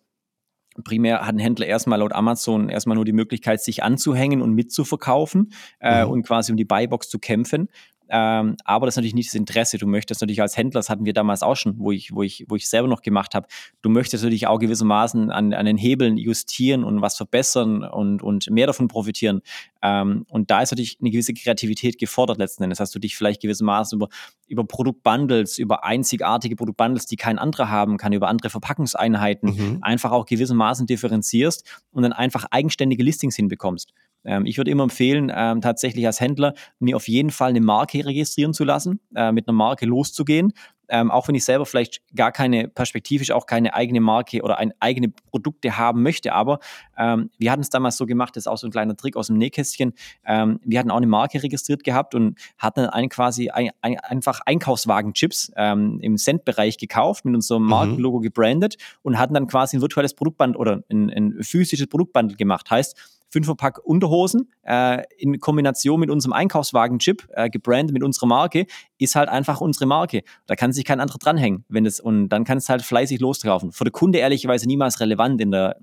[0.83, 5.53] primär hat ein Händler erstmal laut Amazon erstmal nur die Möglichkeit, sich anzuhängen und mitzuverkaufen
[5.79, 6.11] äh, mhm.
[6.11, 7.69] und quasi um die Buybox zu kämpfen.
[8.09, 9.77] Ähm, aber das ist natürlich nicht das Interesse.
[9.77, 12.45] Du möchtest natürlich als Händler, das hatten wir damals auch schon, wo ich, wo ich,
[12.47, 13.47] wo ich selber noch gemacht habe,
[13.81, 18.49] du möchtest natürlich auch gewissermaßen an, an den Hebeln justieren und was verbessern und, und
[18.49, 19.41] mehr davon profitieren.
[19.81, 22.79] Ähm, und da ist natürlich eine gewisse Kreativität gefordert letzten Endes.
[22.79, 24.09] Hast du dich vielleicht gewissermaßen über,
[24.47, 29.77] über Produktbundles, über einzigartige Produktbundles, die kein anderer haben kann, über andere Verpackungseinheiten, mhm.
[29.81, 33.93] einfach auch gewissermaßen differenzierst und dann einfach eigenständige Listings hinbekommst.
[34.27, 38.05] Ähm, ich würde immer empfehlen, ähm, tatsächlich als Händler mir auf jeden Fall eine Marke
[38.05, 40.53] registrieren zu lassen, äh, mit einer Marke loszugehen.
[40.89, 44.71] Ähm, auch wenn ich selber vielleicht gar keine, perspektivisch auch keine eigene Marke oder ein,
[44.79, 46.31] eigene Produkte haben möchte.
[46.31, 46.59] Aber
[46.97, 49.27] ähm, wir hatten es damals so gemacht, das ist auch so ein kleiner Trick aus
[49.27, 49.93] dem Nähkästchen.
[50.25, 53.99] Ähm, wir hatten auch eine Marke registriert gehabt und hatten dann ein, quasi ein, ein,
[53.99, 57.69] einfach Einkaufswagenchips ähm, im Cent-Bereich gekauft, mit unserem mhm.
[57.69, 62.71] Markenlogo gebrandet und hatten dann quasi ein virtuelles Produktband oder ein, ein physisches Produktband gemacht.
[62.71, 68.65] Heißt, Fünferpack Unterhosen äh, in Kombination mit unserem Einkaufswagen-Chip, äh, gebrandet mit unserer Marke,
[68.97, 70.23] ist halt einfach unsere Marke.
[70.45, 71.65] Da kann sich kein anderer dranhängen.
[71.69, 73.71] Wenn das, und dann kann es halt fleißig loskaufen.
[73.71, 75.77] Für den Kunde ehrlicherweise niemals relevant in der,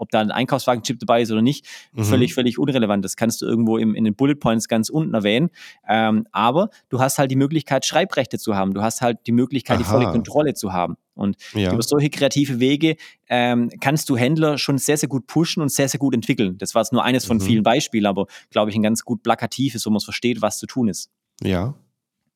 [0.00, 2.04] ob da ein Einkaufswagen-Chip dabei ist oder nicht, mhm.
[2.04, 3.04] völlig, völlig unrelevant.
[3.04, 5.50] Das kannst du irgendwo im, in den Bullet Points ganz unten erwähnen.
[5.88, 8.74] Ähm, aber du hast halt die Möglichkeit, Schreibrechte zu haben.
[8.74, 9.82] Du hast halt die Möglichkeit, Aha.
[9.82, 10.96] die volle Kontrolle zu haben.
[11.14, 11.72] Und ja.
[11.72, 12.96] über solche kreative Wege
[13.28, 16.56] ähm, kannst du Händler schon sehr, sehr gut pushen und sehr, sehr gut entwickeln.
[16.56, 17.42] Das war jetzt nur eines von mhm.
[17.42, 20.88] vielen Beispielen, aber glaube ich, ein ganz gut plakatives, wo man versteht, was zu tun
[20.88, 21.10] ist.
[21.42, 21.74] Ja,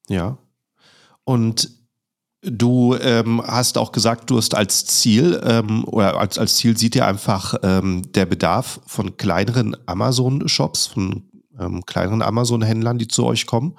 [0.09, 0.37] ja.
[1.25, 1.71] Und
[2.47, 6.95] Du ähm, hast auch gesagt, du hast als Ziel ähm, oder als, als Ziel sieht
[6.95, 11.23] ihr einfach ähm, der Bedarf von kleineren Amazon-Shops, von
[11.59, 13.77] ähm, kleineren Amazon-Händlern, die zu euch kommen.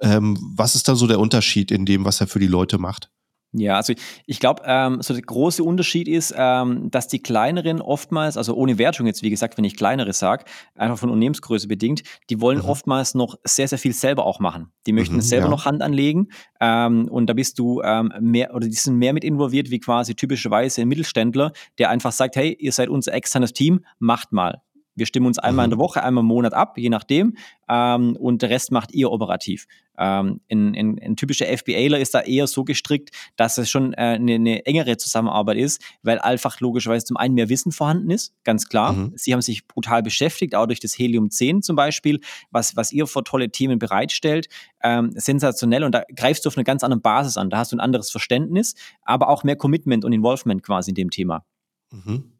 [0.00, 3.10] Ähm, was ist da so der Unterschied in dem, was er für die Leute macht?
[3.52, 3.94] Ja, also
[4.26, 8.78] ich glaube, ähm, so der große Unterschied ist, ähm, dass die kleineren oftmals, also ohne
[8.78, 10.44] Wertung jetzt, wie gesagt, wenn ich kleinere sage,
[10.76, 12.66] einfach von Unternehmensgröße bedingt, die wollen mhm.
[12.66, 14.70] oftmals noch sehr, sehr viel selber auch machen.
[14.86, 15.50] Die möchten mhm, selber ja.
[15.50, 16.28] noch Hand anlegen
[16.60, 20.14] ähm, und da bist du ähm, mehr oder die sind mehr mit involviert wie quasi
[20.14, 24.62] typischerweise ein Mittelständler, der einfach sagt, hey, ihr seid unser externes Team, macht mal.
[24.94, 25.82] Wir stimmen uns einmal in der mhm.
[25.82, 27.36] Woche, einmal im Monat ab, je nachdem.
[27.68, 29.66] Ähm, und der Rest macht ihr operativ.
[29.98, 33.96] Ähm, ein, ein, ein, typischer FBAler ist da eher so gestrickt, dass es schon äh,
[33.96, 38.66] eine, eine, engere Zusammenarbeit ist, weil einfach logischerweise zum einen mehr Wissen vorhanden ist, ganz
[38.66, 38.94] klar.
[38.94, 39.12] Mhm.
[39.14, 42.20] Sie haben sich brutal beschäftigt, auch durch das Helium 10 zum Beispiel,
[42.50, 44.48] was, was ihr für tolle Themen bereitstellt.
[44.82, 47.50] Ähm, sensationell und da greifst du auf eine ganz andere Basis an.
[47.50, 51.10] Da hast du ein anderes Verständnis, aber auch mehr Commitment und Involvement quasi in dem
[51.10, 51.44] Thema.
[51.92, 52.32] Mhm.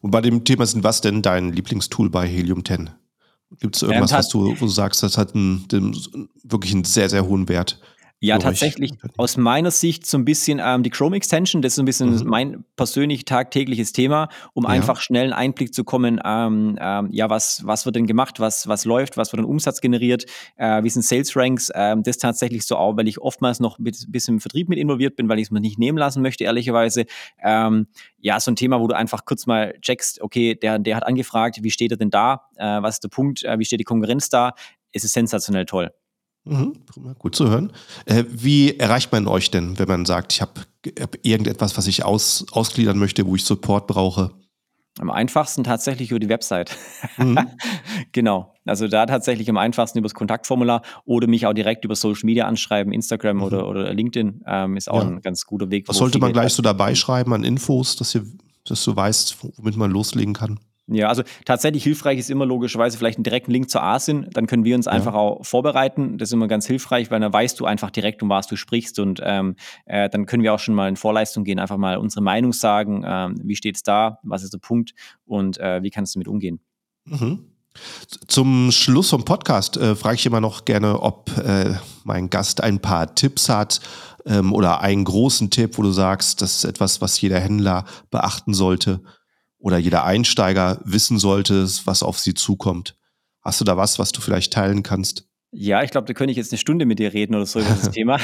[0.00, 2.90] Und bei dem Thema sind was denn dein Lieblingstool bei Helium 10?
[3.60, 5.96] Gibt es irgendwas, ähm, was du, wo du sagst, das hat einen, den,
[6.44, 7.80] wirklich einen sehr, sehr hohen Wert?
[8.20, 11.82] Ja, tatsächlich aus meiner Sicht so ein bisschen ähm, die Chrome Extension, das ist so
[11.82, 12.26] ein bisschen mhm.
[12.26, 14.70] mein persönlich tagtägliches Thema, um ja.
[14.70, 18.66] einfach schnell einen Einblick zu kommen, ähm, ähm, ja, was, was wird denn gemacht, was,
[18.66, 20.24] was läuft, was wird an Umsatz generiert,
[20.56, 23.84] äh, wie sind Sales Ranks, ähm, das tatsächlich so auch, weil ich oftmals noch ein
[23.84, 27.04] bisschen im Vertrieb mit involviert bin, weil ich es mir nicht nehmen lassen möchte, ehrlicherweise.
[27.40, 27.86] Ähm,
[28.18, 31.62] ja, so ein Thema, wo du einfach kurz mal checkst, okay, der, der hat angefragt,
[31.62, 34.28] wie steht er denn da, äh, was ist der Punkt, äh, wie steht die Konkurrenz
[34.28, 34.54] da,
[34.92, 35.92] es ist sensationell toll.
[36.48, 37.72] Mhm, gut zu hören.
[38.06, 40.62] Äh, wie erreicht man euch denn, wenn man sagt, ich habe
[41.00, 44.30] hab irgendetwas, was ich aus, ausgliedern möchte, wo ich Support brauche?
[44.98, 46.76] Am einfachsten tatsächlich über die Website.
[47.16, 47.38] Mhm.
[48.12, 48.54] genau.
[48.64, 52.46] Also da tatsächlich am einfachsten über das Kontaktformular oder mich auch direkt über Social Media
[52.46, 53.42] anschreiben, Instagram mhm.
[53.42, 55.08] oder, oder LinkedIn ähm, ist auch ja.
[55.08, 55.88] ein ganz guter Weg.
[55.88, 58.24] Was sollte man gleich so dabei schreiben an Infos, dass, ihr,
[58.64, 60.60] dass du weißt, womit man loslegen kann?
[60.90, 64.26] Ja, also tatsächlich hilfreich ist immer logischerweise vielleicht einen direkten Link zur ASIN.
[64.32, 64.92] Dann können wir uns ja.
[64.92, 66.16] einfach auch vorbereiten.
[66.16, 68.98] Das ist immer ganz hilfreich, weil dann weißt du einfach direkt, um was du sprichst.
[68.98, 72.22] Und ähm, äh, dann können wir auch schon mal in Vorleistung gehen, einfach mal unsere
[72.22, 73.04] Meinung sagen.
[73.06, 74.18] Ähm, wie steht es da?
[74.22, 74.94] Was ist der Punkt?
[75.26, 76.60] Und äh, wie kannst du damit umgehen?
[77.04, 77.44] Mhm.
[78.26, 81.74] Zum Schluss vom Podcast äh, frage ich immer noch gerne, ob äh,
[82.04, 83.80] mein Gast ein paar Tipps hat
[84.24, 88.54] ähm, oder einen großen Tipp, wo du sagst, das ist etwas, was jeder Händler beachten
[88.54, 89.02] sollte
[89.58, 92.96] oder jeder Einsteiger wissen sollte, was auf sie zukommt.
[93.42, 95.28] Hast du da was, was du vielleicht teilen kannst?
[95.50, 97.70] Ja, ich glaube, da könnte ich jetzt eine Stunde mit dir reden oder so über
[97.70, 98.18] das Thema,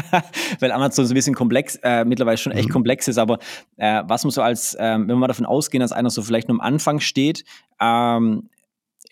[0.60, 2.72] weil Amazon so ein bisschen komplex, äh, mittlerweile schon echt mhm.
[2.72, 3.38] komplex ist, aber
[3.76, 6.48] äh, was man so als, äh, wenn wir mal davon ausgehen, dass einer so vielleicht
[6.48, 7.44] nur am Anfang steht,
[7.80, 8.48] ähm,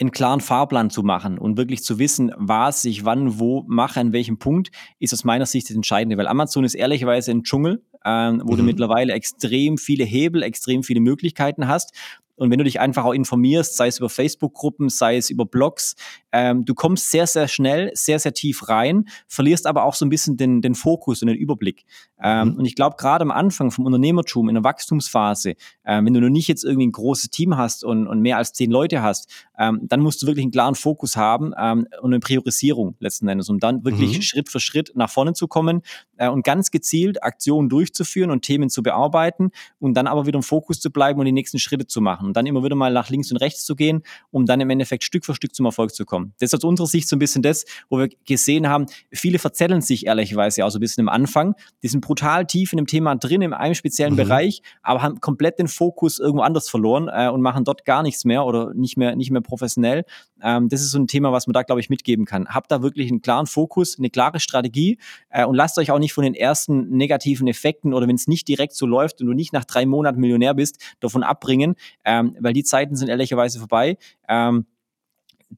[0.01, 4.13] einen klaren Fahrplan zu machen und wirklich zu wissen, was ich wann, wo mache, an
[4.13, 8.43] welchem Punkt, ist aus meiner Sicht das Entscheidende, weil Amazon ist ehrlicherweise ein Dschungel, ähm,
[8.45, 8.59] wo mhm.
[8.59, 11.93] du mittlerweile extrem viele Hebel, extrem viele Möglichkeiten hast.
[12.39, 15.95] Und wenn du dich einfach auch informierst, sei es über Facebook-Gruppen, sei es über Blogs,
[16.33, 20.09] ähm, du kommst sehr, sehr schnell, sehr, sehr tief rein, verlierst aber auch so ein
[20.09, 21.85] bisschen den, den Fokus und den Überblick.
[22.23, 22.57] Ähm, mhm.
[22.57, 25.51] Und ich glaube, gerade am Anfang vom Unternehmertum, in der Wachstumsphase,
[25.85, 28.53] äh, wenn du noch nicht jetzt irgendwie ein großes Team hast und, und mehr als
[28.53, 32.21] zehn Leute hast, ähm, dann musst du wirklich einen klaren Fokus haben ähm, und eine
[32.21, 34.23] Priorisierung letzten Endes, um dann wirklich mhm.
[34.23, 35.83] Schritt für Schritt nach vorne zu kommen
[36.17, 40.43] äh, und ganz gezielt Aktionen durchzuführen und Themen zu bearbeiten und dann aber wieder im
[40.43, 43.11] Fokus zu bleiben und die nächsten Schritte zu machen und dann immer wieder mal nach
[43.11, 46.05] links und rechts zu gehen, um dann im Endeffekt Stück für Stück zum Erfolg zu
[46.05, 46.33] kommen.
[46.39, 49.81] Das ist aus unserer Sicht so ein bisschen das, wo wir gesehen haben, viele verzetteln
[49.81, 51.55] sich ehrlicherweise auch so ein bisschen am Anfang.
[51.83, 54.19] Die sind brutal tief in dem Thema drin, in einem speziellen mhm.
[54.19, 58.25] Bereich, aber haben komplett den Fokus irgendwo anders verloren äh, und machen dort gar nichts
[58.25, 60.05] mehr oder nicht mehr, nicht mehr professionell.
[60.43, 62.49] Ähm, das ist so ein Thema, was man da, glaube ich, mitgeben kann.
[62.49, 64.99] Habt da wirklich einen klaren Fokus, eine klare Strategie
[65.31, 68.49] äh, und lasst euch auch nicht von den ersten negativen Effekten oder wenn es nicht
[68.49, 71.75] direkt so läuft und du nicht nach drei Monaten Millionär bist, davon abbringen,
[72.19, 73.99] ähm, weil die Zeiten sind ehrlicherweise vorbei.
[74.29, 74.67] Ähm,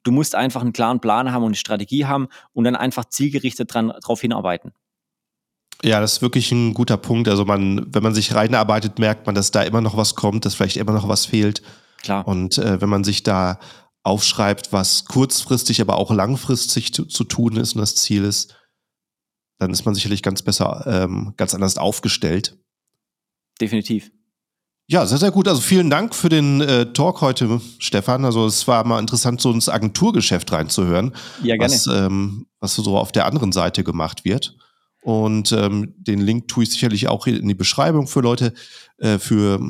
[0.03, 3.73] du musst einfach einen klaren Plan haben und eine Strategie haben und dann einfach zielgerichtet
[3.73, 4.73] dran, darauf hinarbeiten.
[5.83, 7.29] Ja, das ist wirklich ein guter Punkt.
[7.29, 10.55] Also man, wenn man sich reinarbeitet, merkt man, dass da immer noch was kommt, dass
[10.55, 11.63] vielleicht immer noch was fehlt.
[12.03, 12.27] Klar.
[12.27, 13.59] Und äh, wenn man sich da
[14.03, 18.57] aufschreibt, was kurzfristig, aber auch langfristig zu, zu tun ist und das Ziel ist,
[19.59, 22.59] dann ist man sicherlich ganz besser, ähm, ganz anders aufgestellt.
[23.61, 24.11] Definitiv.
[24.91, 25.47] Ja, sehr, sehr gut.
[25.47, 28.25] Also vielen Dank für den äh, Talk heute, Stefan.
[28.25, 31.15] Also es war mal interessant, so ins Agenturgeschäft reinzuhören,
[31.45, 31.73] ja, gerne.
[31.73, 34.57] Was, ähm, was so auf der anderen Seite gemacht wird.
[35.03, 38.53] Und ähm, den Link tue ich sicherlich auch in die Beschreibung für Leute,
[38.99, 39.61] äh, für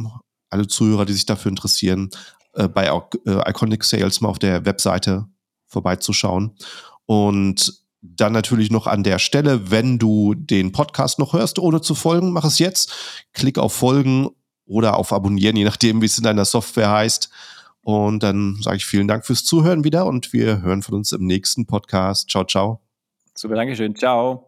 [0.48, 2.08] alle Zuhörer, die sich dafür interessieren,
[2.54, 5.26] äh, bei äh, Iconic Sales mal auf der Webseite
[5.66, 6.56] vorbeizuschauen.
[7.04, 11.94] Und dann natürlich noch an der Stelle, wenn du den Podcast noch hörst, ohne zu
[11.94, 12.90] folgen, mach es jetzt.
[13.34, 14.30] Klick auf Folgen
[14.70, 17.28] oder auf Abonnieren, je nachdem, wie es in deiner Software heißt.
[17.82, 21.26] Und dann sage ich vielen Dank fürs Zuhören wieder und wir hören von uns im
[21.26, 22.30] nächsten Podcast.
[22.30, 22.80] Ciao, ciao.
[23.34, 23.94] Super, Dankeschön.
[23.96, 24.46] Ciao.